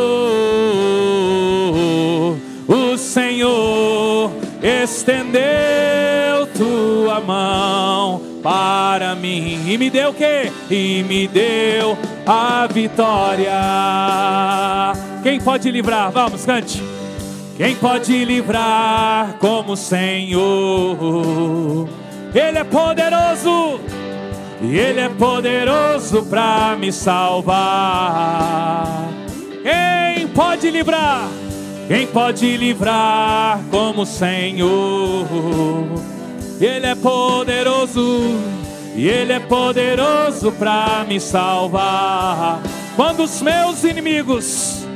o 2.66 2.96
Senhor 2.96 4.30
estendeu 4.62 6.46
tua 6.56 7.20
mão 7.20 8.22
para 8.42 9.14
mim 9.14 9.70
e 9.70 9.76
me 9.76 9.90
deu 9.90 10.10
o 10.10 10.14
quê? 10.14 10.50
E 10.70 11.02
me 11.02 11.28
deu 11.28 11.98
a 12.24 12.66
vitória. 12.66 13.52
Quem 15.22 15.40
pode 15.40 15.70
livrar? 15.70 16.10
Vamos, 16.10 16.46
cante. 16.46 16.82
Quem 17.56 17.74
pode 17.74 18.24
livrar 18.24 19.36
como 19.38 19.72
o 19.72 19.76
Senhor? 19.76 20.36
Ele 22.36 22.58
é 22.58 22.64
poderoso 22.64 23.80
e 24.60 24.76
Ele 24.76 25.00
é 25.00 25.08
poderoso 25.08 26.22
para 26.26 26.76
me 26.76 26.92
salvar. 26.92 28.86
Quem 29.62 30.28
pode 30.28 30.70
livrar? 30.70 31.30
Quem 31.88 32.06
pode 32.06 32.58
livrar 32.58 33.58
como 33.70 34.02
o 34.02 34.06
Senhor? 34.06 35.26
Ele 36.60 36.86
é 36.86 36.94
poderoso, 36.94 38.20
e 38.94 39.08
Ele 39.08 39.32
é 39.32 39.40
poderoso 39.40 40.52
para 40.52 41.06
me 41.08 41.18
salvar. 41.18 42.60
Quando 42.96 43.22
os 43.22 43.40
meus 43.40 43.82
inimigos, 43.82 44.86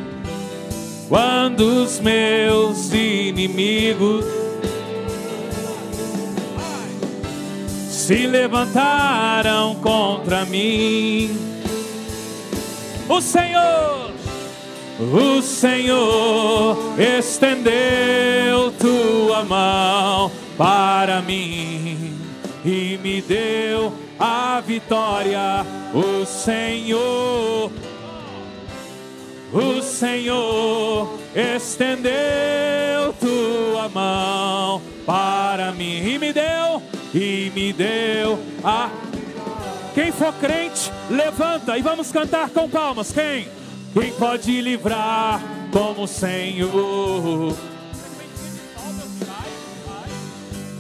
quando 1.09 1.61
os 1.85 2.01
meus 2.01 2.93
inimigos 2.93 4.27
se 8.11 8.27
levantaram 8.27 9.77
contra 9.77 10.45
mim. 10.45 11.31
O 13.09 13.21
Senhor, 13.21 14.11
o 14.99 15.41
Senhor 15.41 16.77
estendeu 16.99 18.73
tua 18.73 19.45
mão 19.45 20.29
para 20.59 21.23
mim 21.23 22.19
e 22.65 22.99
me 23.01 23.23
deu 23.23 23.93
a 24.19 24.61
vitória. 24.61 25.65
O 25.95 26.27
Senhor, 26.27 27.71
o 29.53 29.81
Senhor 29.83 31.17
estendeu 31.33 33.15
tua 33.21 33.89
mão 33.89 34.83
para 35.07 35.71
mim 35.71 36.15
e 36.15 36.19
me 36.19 36.33
deu, 36.33 36.83
e 37.15 37.51
me 37.55 37.73
deu 37.73 38.39
a. 38.65 38.91
Quem 39.95 40.13
for 40.13 40.33
crente, 40.35 40.91
levanta 41.11 41.77
e 41.77 41.83
vamos 41.83 42.13
cantar 42.13 42.51
com 42.51 42.69
palmas. 42.69 43.11
Quem? 43.13 43.49
Quem 43.93 44.13
pode 44.13 44.61
livrar 44.61 45.41
como 45.73 46.05
o 46.05 46.09
Senhor? 46.09 47.57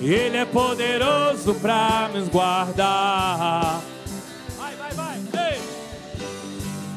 Ele 0.01 0.37
é 0.37 0.45
poderoso 0.47 1.55
para 1.57 2.09
nos 2.14 2.28
guardar. 2.28 3.81
Vai, 4.57 4.74
vai, 4.76 4.93
vai. 4.93 5.18
Ei. 5.53 5.61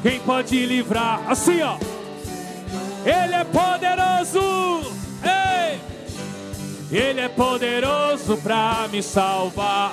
Quem 0.02 0.20
pode 0.20 0.64
livrar? 0.64 1.20
Assim, 1.28 1.60
ó. 1.60 1.76
Ele 3.04 3.34
é 3.34 3.44
poderoso. 3.44 4.40
Ei. 5.22 5.93
Ele 6.94 7.20
é 7.20 7.28
poderoso 7.28 8.36
para 8.36 8.86
me 8.86 9.02
salvar. 9.02 9.92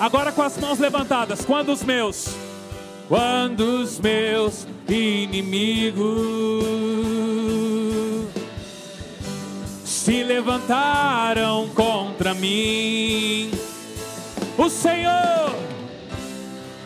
Agora 0.00 0.32
com 0.32 0.40
as 0.40 0.56
mãos 0.56 0.78
levantadas. 0.78 1.44
Quando 1.44 1.70
os 1.70 1.84
meus, 1.84 2.34
quando 3.06 3.60
os 3.60 4.00
meus 4.00 4.66
inimigos 4.88 6.06
se 9.84 10.22
levantaram 10.22 11.68
contra 11.74 12.32
mim. 12.32 13.50
O 14.56 14.70
Senhor, 14.70 15.54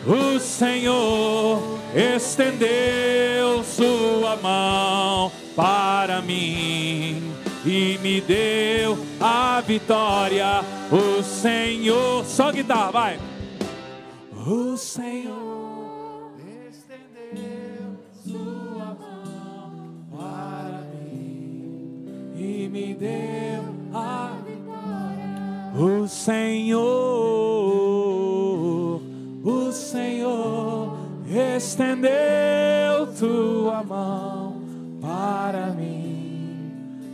o 0.05 0.37
Senhor 0.37 1.79
estendeu 1.95 3.63
sua 3.63 4.35
mão 4.35 5.31
para 5.55 6.21
mim 6.21 7.33
e 7.65 7.97
me 8.01 8.19
deu 8.19 9.08
a 9.19 9.61
vitória. 9.61 10.63
O 10.91 11.23
Senhor, 11.23 12.25
só 12.25 12.51
guitarra, 12.51 12.91
vai. 12.91 13.19
O 14.47 14.77
Senhor 14.77 15.59
me 22.69 22.93
deu 22.93 23.63
a 23.93 24.37
vitória. 24.45 25.73
O 25.75 26.07
Senhor, 26.07 26.79
o 29.43 29.71
Senhor 29.71 30.97
estendeu 31.57 33.07
tua 33.17 33.83
mão 33.83 34.61
para 35.01 35.71
mim 35.71 36.71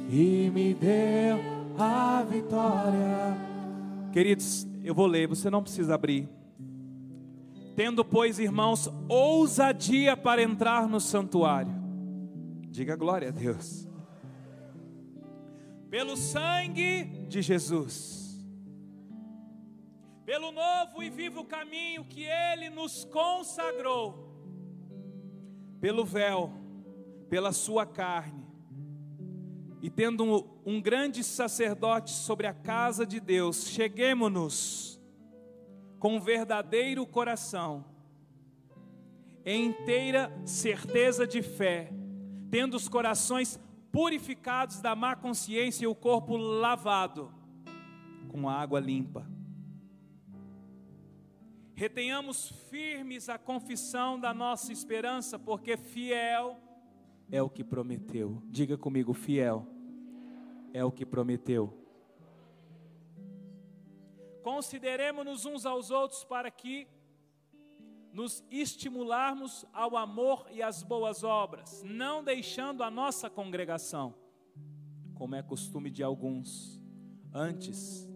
e 0.09 0.51
me 0.53 0.73
deu 0.73 1.54
a 1.77 2.23
vitória. 2.23 3.37
Queridos, 4.11 4.67
eu 4.83 4.93
vou 4.93 5.07
ler, 5.07 5.27
você 5.27 5.49
não 5.49 5.61
precisa 5.61 5.95
abrir. 5.95 6.29
Tendo, 7.75 8.05
pois, 8.05 8.39
irmãos, 8.39 8.89
ousadia 9.09 10.15
para 10.15 10.41
entrar 10.41 10.87
no 10.87 10.99
santuário. 10.99 11.73
Diga 12.69 12.95
glória 12.95 13.29
a 13.29 13.31
Deus 13.31 13.85
pelo 15.95 16.17
sangue 16.17 17.05
de 17.29 17.41
Jesus, 17.41 18.45
pelo 20.25 20.51
novo 20.51 21.01
e 21.01 21.09
vivo 21.09 21.45
caminho 21.45 22.03
que 22.03 22.25
Ele 22.25 22.69
nos 22.69 23.05
consagrou, 23.05 24.29
pelo 25.79 26.03
véu, 26.03 26.51
pela 27.29 27.53
Sua 27.53 27.85
carne, 27.85 28.44
e 29.85 29.89
tendo 29.91 30.23
um, 30.23 30.43
um 30.77 30.81
grande 30.81 31.23
sacerdote 31.23 32.09
sobre 32.09 32.47
a 32.47 32.53
casa 32.55 33.05
de 33.05 33.19
Deus, 33.19 33.67
cheguemos-nos 33.67 34.99
com 35.99 36.19
verdadeiro 36.19 37.05
coração, 37.05 37.85
em 39.45 39.67
inteira 39.67 40.35
certeza 40.43 41.27
de 41.27 41.43
fé, 41.43 41.91
tendo 42.49 42.73
os 42.73 42.89
corações 42.89 43.59
purificados 43.91 44.81
da 44.81 44.95
má 44.95 45.15
consciência 45.15 45.83
e 45.83 45.87
o 45.87 45.93
corpo 45.93 46.35
lavado 46.35 47.31
com 48.29 48.49
água 48.49 48.79
limpa. 48.79 49.29
Retenhamos 51.75 52.49
firmes 52.71 53.29
a 53.29 53.37
confissão 53.37 54.19
da 54.19 54.33
nossa 54.33 54.73
esperança, 54.73 55.37
porque 55.37 55.77
fiel 55.77 56.59
é 57.31 57.39
o 57.39 57.51
que 57.51 57.63
prometeu. 57.63 58.41
Diga 58.49 58.79
comigo, 58.79 59.13
fiel 59.13 59.74
é 60.75 60.83
o 60.83 60.91
que 60.91 61.05
prometeu. 61.05 61.73
Consideremos-nos 64.43 65.45
uns 65.45 65.65
aos 65.65 65.89
outros 65.89 66.25
para 66.25 66.51
que 66.51 66.85
nos 68.11 68.43
estimularmos 68.51 69.65
ao 69.71 69.95
amor 69.95 70.45
e 70.51 70.61
às 70.61 70.83
boas 70.83 71.23
obras, 71.23 71.81
não 71.83 72.21
deixando 72.21 72.83
a 72.83 72.91
nossa 72.91 73.29
congregação, 73.29 74.13
como 75.13 75.35
é 75.35 75.41
costume 75.41 75.89
de 75.89 76.03
alguns, 76.03 76.81
antes 77.33 78.09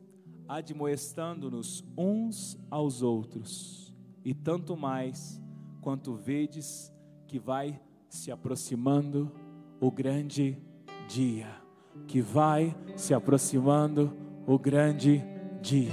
admoestando-nos 0.46 1.86
uns 1.98 2.60
aos 2.70 3.02
outros, 3.02 3.96
e 4.26 4.34
tanto 4.34 4.76
mais 4.76 5.42
quanto 5.80 6.14
vedes 6.14 6.94
que 7.26 7.40
vai 7.40 7.82
se 8.10 8.32
aproximando 8.32 9.32
o 9.80 9.90
grande 9.90 10.62
dia, 11.08 11.59
que 12.08 12.22
vai 12.22 12.76
se 12.96 13.14
aproximando 13.14 14.14
o 14.46 14.58
grande 14.58 15.24
dia. 15.62 15.92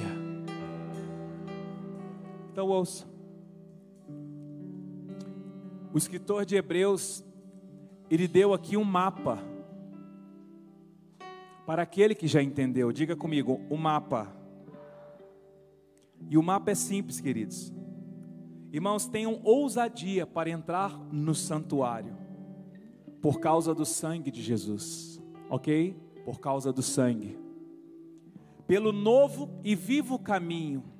Então 2.52 2.68
ouça. 2.68 3.06
O 5.92 5.98
escritor 5.98 6.44
de 6.44 6.56
Hebreus, 6.56 7.24
ele 8.10 8.26
deu 8.28 8.52
aqui 8.52 8.76
um 8.76 8.84
mapa 8.84 9.42
para 11.66 11.82
aquele 11.82 12.14
que 12.14 12.28
já 12.28 12.42
entendeu. 12.42 12.92
Diga 12.92 13.16
comigo, 13.16 13.60
o 13.68 13.74
um 13.74 13.76
mapa. 13.76 14.34
E 16.30 16.38
o 16.38 16.42
mapa 16.42 16.70
é 16.70 16.74
simples, 16.74 17.20
queridos. 17.20 17.72
Irmãos, 18.72 19.06
tenham 19.06 19.40
ousadia 19.42 20.26
para 20.26 20.50
entrar 20.50 20.98
no 21.12 21.34
santuário, 21.34 22.16
por 23.20 23.40
causa 23.40 23.74
do 23.74 23.84
sangue 23.84 24.30
de 24.30 24.42
Jesus, 24.42 25.20
ok? 25.48 25.96
Por 26.24 26.40
causa 26.40 26.72
do 26.72 26.82
sangue, 26.82 27.38
pelo 28.66 28.92
novo 28.92 29.48
e 29.62 29.74
vivo 29.74 30.18
caminho 30.18 30.96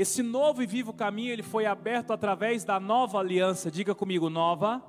esse 0.00 0.22
novo 0.22 0.62
e 0.62 0.66
vivo 0.66 0.94
caminho 0.94 1.30
ele 1.30 1.42
foi 1.42 1.66
aberto 1.66 2.10
através 2.10 2.64
da 2.64 2.80
nova 2.80 3.18
aliança. 3.18 3.70
Diga 3.70 3.94
comigo, 3.94 4.30
nova 4.30 4.82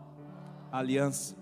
aliança. 0.71 1.35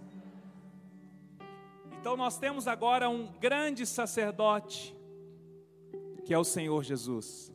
Então 2.00 2.18
nós 2.18 2.40
temos 2.40 2.68
agora 2.68 3.08
um 3.10 3.28
grande 3.40 3.86
sacerdote, 3.86 4.96
que 6.26 6.34
é 6.34 6.38
o 6.40 6.44
Senhor 6.44 6.84
Jesus. 6.84 7.54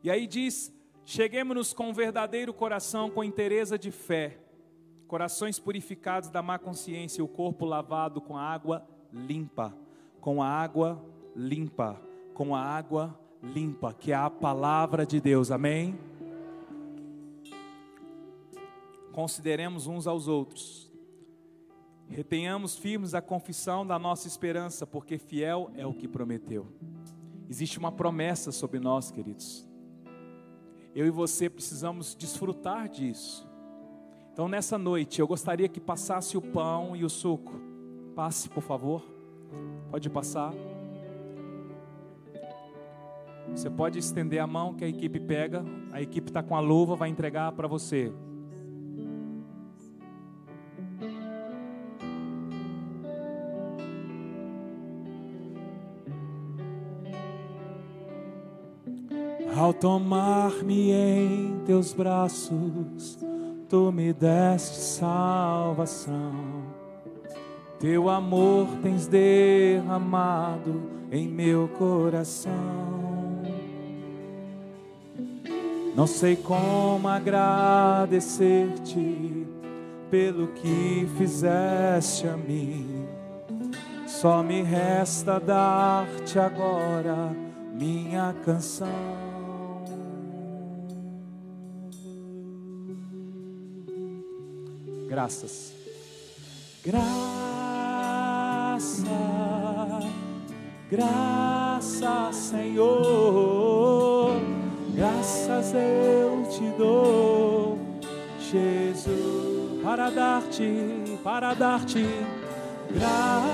E 0.00 0.08
aí 0.08 0.28
diz: 0.28 0.72
cheguemos-nos 1.04 1.72
com 1.72 1.88
um 1.88 1.92
verdadeiro 1.92 2.54
coração, 2.54 3.10
com 3.10 3.24
inteireza 3.24 3.76
de 3.76 3.90
fé, 3.90 4.38
corações 5.14 5.60
purificados 5.60 6.28
da 6.28 6.42
má 6.42 6.58
consciência, 6.58 7.20
e 7.20 7.22
o 7.22 7.28
corpo 7.28 7.64
lavado 7.64 8.20
com 8.20 8.36
a 8.36 8.42
água 8.42 8.84
limpa, 9.12 9.72
com 10.20 10.42
a 10.42 10.48
água 10.48 11.00
limpa, 11.36 12.02
com 12.34 12.52
a 12.52 12.60
água 12.60 13.16
limpa, 13.40 13.94
que 13.94 14.10
é 14.10 14.16
a 14.16 14.28
palavra 14.28 15.06
de 15.06 15.20
Deus, 15.20 15.52
amém? 15.52 15.96
Consideremos 19.12 19.86
uns 19.86 20.08
aos 20.08 20.26
outros, 20.26 20.92
retenhamos 22.08 22.76
firmes 22.76 23.14
a 23.14 23.22
confissão 23.22 23.86
da 23.86 24.00
nossa 24.00 24.26
esperança, 24.26 24.84
porque 24.84 25.16
fiel 25.16 25.70
é 25.76 25.86
o 25.86 25.94
que 25.94 26.08
prometeu. 26.08 26.66
Existe 27.48 27.78
uma 27.78 27.92
promessa 27.92 28.50
sobre 28.50 28.80
nós, 28.80 29.12
queridos. 29.12 29.64
Eu 30.92 31.06
e 31.06 31.10
você 31.10 31.48
precisamos 31.48 32.16
desfrutar 32.16 32.88
disso. 32.88 33.53
Então, 34.34 34.48
nessa 34.48 34.76
noite, 34.76 35.20
eu 35.20 35.28
gostaria 35.28 35.68
que 35.68 35.78
passasse 35.78 36.36
o 36.36 36.42
pão 36.42 36.96
e 36.96 37.04
o 37.04 37.08
suco. 37.08 37.52
Passe, 38.16 38.48
por 38.48 38.64
favor. 38.64 39.00
Pode 39.92 40.10
passar. 40.10 40.52
Você 43.48 43.70
pode 43.70 44.00
estender 44.00 44.40
a 44.40 44.46
mão 44.48 44.74
que 44.74 44.84
a 44.84 44.88
equipe 44.88 45.20
pega, 45.20 45.64
a 45.92 46.02
equipe 46.02 46.30
está 46.30 46.42
com 46.42 46.56
a 46.56 46.60
luva, 46.60 46.96
vai 46.96 47.10
entregar 47.10 47.52
para 47.52 47.68
você. 47.68 48.12
Ao 59.56 59.72
tomar-me 59.72 60.90
em 60.90 61.60
teus 61.64 61.92
braços, 61.92 63.24
tu 63.68 63.92
me 63.92 64.12
deste 64.12 64.76
salvação. 64.76 66.32
Teu 67.78 68.08
amor 68.08 68.66
tens 68.82 69.06
derramado 69.06 70.82
em 71.10 71.28
meu 71.28 71.68
coração. 71.68 72.52
Não 75.94 76.06
sei 76.06 76.36
como 76.36 77.06
agradecer-te 77.06 79.46
pelo 80.10 80.48
que 80.48 81.08
fizeste 81.16 82.26
a 82.26 82.36
mim. 82.36 83.06
Só 84.06 84.42
me 84.42 84.62
resta 84.62 85.38
dar-te 85.38 86.38
agora 86.38 87.30
minha 87.72 88.34
canção. 88.44 89.33
Graças. 95.14 95.72
Graça, 96.84 97.06
graça, 100.90 102.32
Senhor. 102.32 104.32
Graças 104.92 105.72
eu 105.72 106.42
te 106.50 106.68
dou, 106.76 107.78
Jesus, 108.40 109.80
para 109.84 110.10
dar-te, 110.10 111.20
para 111.22 111.54
dar-te 111.54 112.04
graça, 112.92 113.46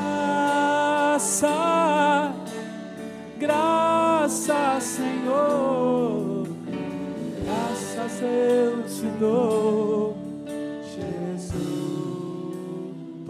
graça, 3.38 4.80
Senhor, 4.80 6.48
graças 7.44 8.22
eu 8.22 8.82
te 8.84 9.06
dou, 9.18 10.09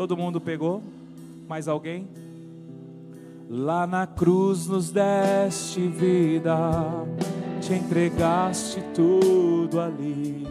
Todo 0.00 0.16
mundo 0.16 0.40
pegou? 0.40 0.82
Mais 1.46 1.68
alguém? 1.68 2.08
Lá 3.50 3.86
na 3.86 4.06
cruz 4.06 4.66
nos 4.66 4.90
deste 4.90 5.86
vida 5.88 6.56
te 7.60 7.74
entregaste 7.74 8.82
tudo 8.94 9.78
ali. 9.78 10.48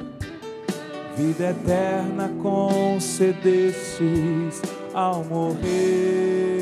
Vida 1.18 1.50
eterna 1.50 2.30
concedestes 2.40 4.62
ao 4.94 5.24
morrer. 5.24 6.62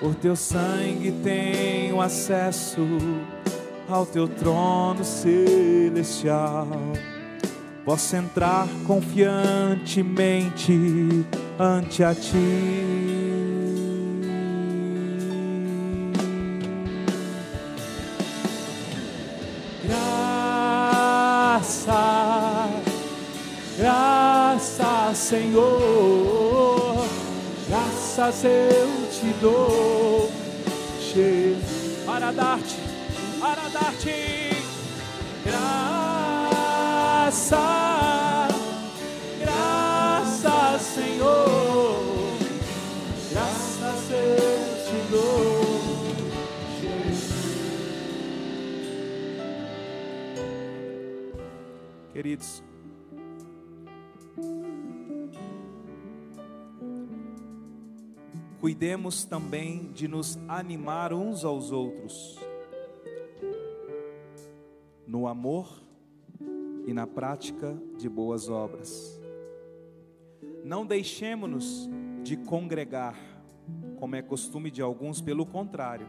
Por 0.00 0.16
teu 0.16 0.34
sangue 0.34 1.12
tenho 1.22 2.00
acesso 2.00 2.84
ao 3.88 4.04
teu 4.04 4.26
trono 4.26 5.04
celestial. 5.04 6.66
Posso 7.84 8.16
entrar 8.16 8.68
confiantemente 8.86 11.26
ante 11.58 12.04
a 12.04 12.14
ti. 12.14 13.00
Senhor, 25.30 27.06
graças 27.68 28.44
eu 28.44 29.08
te 29.12 29.32
dou, 29.40 30.28
para 32.04 32.32
dar-te, 32.32 32.74
para 33.38 33.68
dar-te. 33.68 34.64
Graça, 35.44 35.99
Queridos, 52.30 52.62
cuidemos 58.60 59.24
também 59.24 59.90
de 59.90 60.06
nos 60.06 60.38
animar 60.46 61.12
uns 61.12 61.44
aos 61.44 61.72
outros, 61.72 62.38
no 65.08 65.26
amor 65.26 65.82
e 66.86 66.92
na 66.92 67.04
prática 67.04 67.76
de 67.98 68.08
boas 68.08 68.48
obras. 68.48 69.20
Não 70.64 70.86
deixemos-nos 70.86 71.90
de 72.22 72.36
congregar, 72.36 73.18
como 73.98 74.14
é 74.14 74.22
costume 74.22 74.70
de 74.70 74.80
alguns, 74.80 75.20
pelo 75.20 75.44
contrário, 75.44 76.06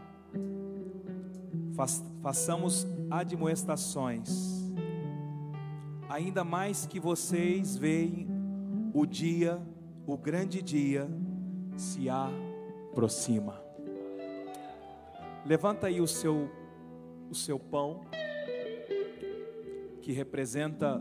façamos 2.22 2.86
admoestações, 3.10 4.61
ainda 6.12 6.44
mais 6.44 6.84
que 6.84 7.00
vocês 7.00 7.74
veem 7.74 8.28
o 8.92 9.06
dia, 9.06 9.58
o 10.06 10.14
grande 10.14 10.60
dia, 10.60 11.08
se 11.74 12.06
aproxima. 12.10 13.58
Levanta 15.46 15.86
aí 15.86 16.00
o 16.00 16.06
seu 16.06 16.50
o 17.30 17.34
seu 17.34 17.58
pão 17.58 18.02
que 20.02 20.12
representa 20.12 21.00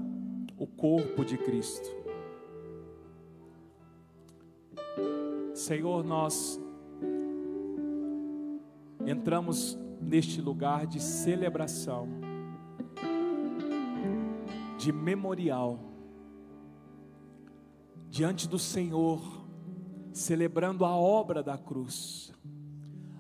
o 0.58 0.66
corpo 0.66 1.26
de 1.26 1.38
Cristo. 1.38 1.90
Senhor, 5.54 6.06
nós 6.06 6.58
entramos 9.06 9.78
neste 10.02 10.40
lugar 10.42 10.88
de 10.88 11.02
celebração, 11.02 12.08
de 14.82 14.92
memorial, 14.92 15.80
diante 18.10 18.48
do 18.48 18.58
Senhor 18.58 19.22
celebrando 20.12 20.84
a 20.84 20.96
obra 20.96 21.44
da 21.44 21.56
cruz, 21.56 22.34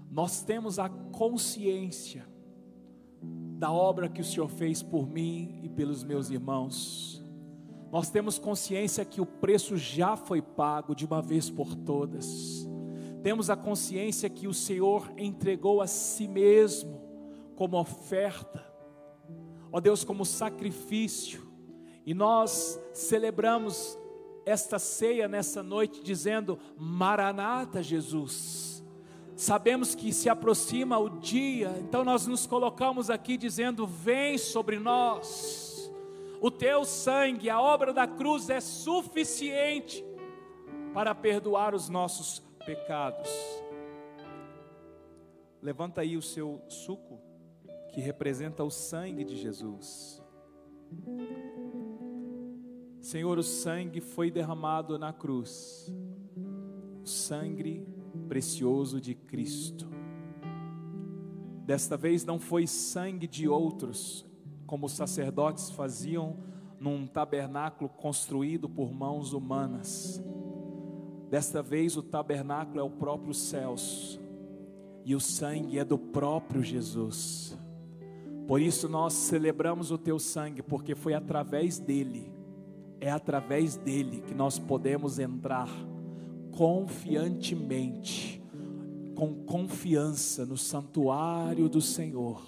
nós 0.10 0.42
temos 0.42 0.80
a 0.80 0.90
consciência 0.90 2.28
da 3.60 3.72
obra 3.72 4.10
que 4.10 4.22
o 4.22 4.26
Senhor 4.26 4.50
fez 4.50 4.82
por 4.82 5.08
mim 5.08 5.60
e 5.62 5.70
pelos 5.70 6.04
meus 6.04 6.32
irmãos. 6.32 7.24
Nós 7.92 8.10
temos 8.10 8.40
consciência 8.40 9.06
que 9.06 9.22
o 9.22 9.26
preço 9.26 9.78
já 9.78 10.18
foi 10.18 10.42
pago 10.42 10.96
de 10.96 11.06
uma 11.06 11.22
vez 11.22 11.48
por 11.48 11.76
todas. 11.76 12.68
Temos 13.22 13.52
a 13.52 13.56
consciência 13.56 14.28
que 14.32 14.48
o 14.48 14.54
Senhor 14.54 15.14
entregou 15.16 15.80
a 15.80 15.86
si 15.86 16.28
mesmo 16.28 17.00
como 17.56 17.78
oferta, 17.78 18.66
ó 19.72 19.80
Deus, 19.80 20.04
como 20.04 20.26
sacrifício, 20.26 21.51
e 22.06 22.14
nós 22.14 22.80
celebramos 22.94 23.98
esta 24.46 24.80
ceia 24.80 25.28
nessa 25.28 25.62
noite 25.62 26.04
dizendo: 26.04 26.58
Maranata, 26.78 27.82
Jesus. 27.82 28.84
Sabemos 29.36 29.96
que 29.96 30.14
se 30.14 30.30
aproxima 30.30 31.00
o 31.00 31.10
dia, 31.10 31.76
então 31.80 32.04
nós 32.04 32.28
nos 32.28 32.46
colocamos 32.46 33.10
aqui 33.10 33.38
dizendo: 33.38 33.86
Vem 33.88 34.38
sobre 34.38 34.78
nós. 34.80 35.92
O 36.40 36.50
teu 36.50 36.84
sangue, 36.84 37.50
a 37.50 37.62
obra 37.62 37.94
da 37.94 38.08
cruz 38.08 38.50
é 38.50 38.60
suficiente 38.60 40.04
para 40.94 41.14
perdoar 41.14 41.76
os 41.76 41.88
nossos 41.88 42.40
pecados. 42.66 43.30
Levanta 45.62 46.02
aí 46.02 46.18
o 46.18 46.22
seu 46.22 46.60
suco, 46.68 47.20
que 47.94 48.02
representa 48.02 48.64
o 48.64 48.72
sangue 48.72 49.24
de 49.24 49.36
Jesus. 49.36 50.22
Senhor, 53.02 53.40
o 53.40 53.44
sangue 53.44 54.00
foi 54.00 54.30
derramado 54.30 55.00
na 55.00 55.12
cruz, 55.12 55.92
o 57.04 57.08
sangue 57.08 57.84
precioso 58.28 59.02
de 59.02 59.16
Cristo. 59.16 59.90
Desta 61.66 61.98
vez 61.98 62.24
não 62.24 62.40
foi 62.40 62.68
sangue 62.68 63.26
de 63.26 63.48
outros, 63.48 64.24
como 64.68 64.86
os 64.86 64.92
sacerdotes 64.92 65.72
faziam 65.72 66.38
num 66.80 67.08
tabernáculo 67.08 67.90
construído 67.90 68.70
por 68.70 68.94
mãos 68.94 69.34
humanas. 69.34 70.24
Desta 71.28 71.64
vez 71.64 71.98
o 71.98 72.04
tabernáculo 72.04 72.80
é 72.80 72.84
o 72.84 72.90
próprio 72.92 73.34
céus, 73.34 74.20
e 75.04 75.16
o 75.16 75.20
sangue 75.20 75.80
é 75.80 75.84
do 75.84 75.98
próprio 75.98 76.62
Jesus. 76.62 77.58
Por 78.48 78.62
isso 78.62 78.88
nós 78.88 79.14
celebramos 79.14 79.90
o 79.90 79.98
teu 79.98 80.20
sangue, 80.20 80.62
porque 80.62 80.94
foi 80.94 81.16
através 81.16 81.80
dele 81.80 82.41
é 83.02 83.12
através 83.12 83.76
dele 83.76 84.22
que 84.22 84.34
nós 84.34 84.58
podemos 84.58 85.20
entrar 85.20 85.68
confiantemente, 86.52 88.42
com 89.16 89.34
confiança 89.44 90.46
no 90.46 90.56
santuário 90.56 91.68
do 91.68 91.82
Senhor 91.82 92.42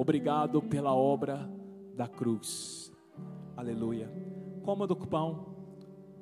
Obrigado 0.00 0.62
pela 0.62 0.94
obra 0.94 1.46
da 1.94 2.08
cruz. 2.08 2.90
Aleluia. 3.54 4.10
Coma 4.62 4.86
do 4.86 4.96
pão, 4.96 5.54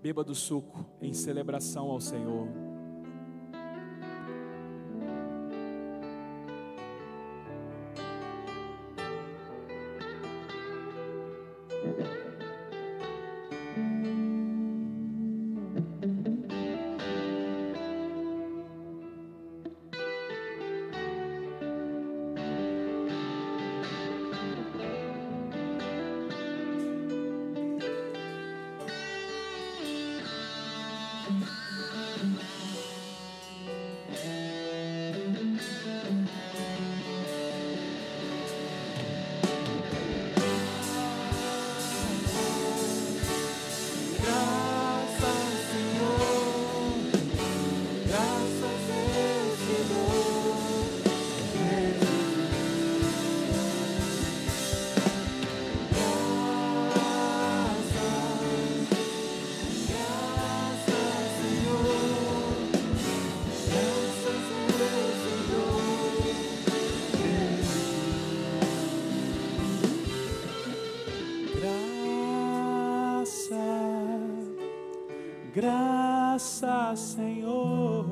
beba 0.02 0.24
do 0.24 0.34
suco 0.34 0.84
em 1.00 1.12
celebração 1.12 1.88
ao 1.88 2.00
Senhor. 2.00 2.67
Graças, 75.60 77.00
Senhor, 77.00 78.06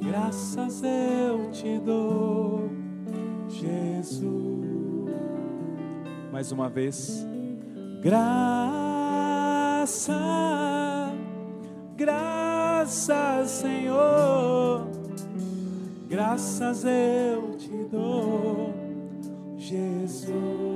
graças 0.00 0.80
eu 0.84 1.50
te 1.50 1.76
dou, 1.80 2.70
Jesus. 3.48 4.22
Mais 6.30 6.52
uma 6.52 6.68
vez, 6.68 7.26
graça, 8.00 8.32
graças, 11.96 13.50
Senhor, 13.50 14.86
graças 16.08 16.84
eu 16.84 17.56
te 17.58 17.76
dou, 17.90 18.72
Jesus. 19.56 20.67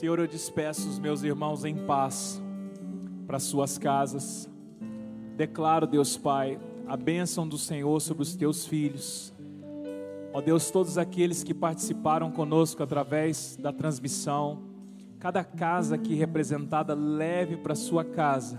Senhor, 0.00 0.18
eu 0.18 0.26
despeço 0.26 0.88
os 0.88 0.98
meus 0.98 1.22
irmãos 1.22 1.62
em 1.62 1.76
paz 1.76 2.42
para 3.26 3.38
suas 3.38 3.76
casas. 3.76 4.48
Declaro, 5.36 5.86
Deus 5.86 6.16
Pai, 6.16 6.58
a 6.88 6.96
bênção 6.96 7.46
do 7.46 7.58
Senhor 7.58 8.00
sobre 8.00 8.22
os 8.22 8.34
teus 8.34 8.66
filhos. 8.66 9.30
Ó 10.32 10.40
Deus, 10.40 10.70
todos 10.70 10.96
aqueles 10.96 11.42
que 11.42 11.52
participaram 11.52 12.30
conosco 12.30 12.82
através 12.82 13.58
da 13.60 13.74
transmissão, 13.74 14.62
cada 15.18 15.44
casa 15.44 15.96
aqui 15.96 16.14
representada, 16.14 16.94
leve 16.94 17.58
para 17.58 17.74
sua 17.74 18.02
casa 18.02 18.58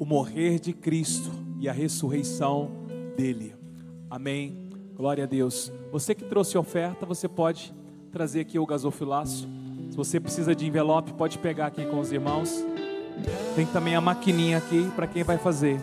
o 0.00 0.04
morrer 0.04 0.58
de 0.58 0.72
Cristo 0.72 1.30
e 1.60 1.68
a 1.68 1.72
ressurreição 1.72 2.72
dele. 3.16 3.54
Amém. 4.10 4.68
Glória 4.96 5.22
a 5.22 5.28
Deus. 5.28 5.72
Você 5.92 6.12
que 6.12 6.24
trouxe 6.24 6.58
oferta, 6.58 7.06
você 7.06 7.28
pode 7.28 7.72
trazer 8.10 8.40
aqui 8.40 8.58
o 8.58 8.66
gasofilácio. 8.66 9.54
Se 9.94 9.96
você 9.96 10.18
precisa 10.18 10.56
de 10.56 10.66
envelope, 10.66 11.12
pode 11.12 11.38
pegar 11.38 11.66
aqui 11.66 11.86
com 11.86 12.00
os 12.00 12.10
irmãos. 12.10 12.50
Tem 13.54 13.64
também 13.64 13.94
a 13.94 14.00
maquininha 14.00 14.58
aqui 14.58 14.90
para 14.96 15.06
quem 15.06 15.22
vai 15.22 15.38
fazer. 15.38 15.78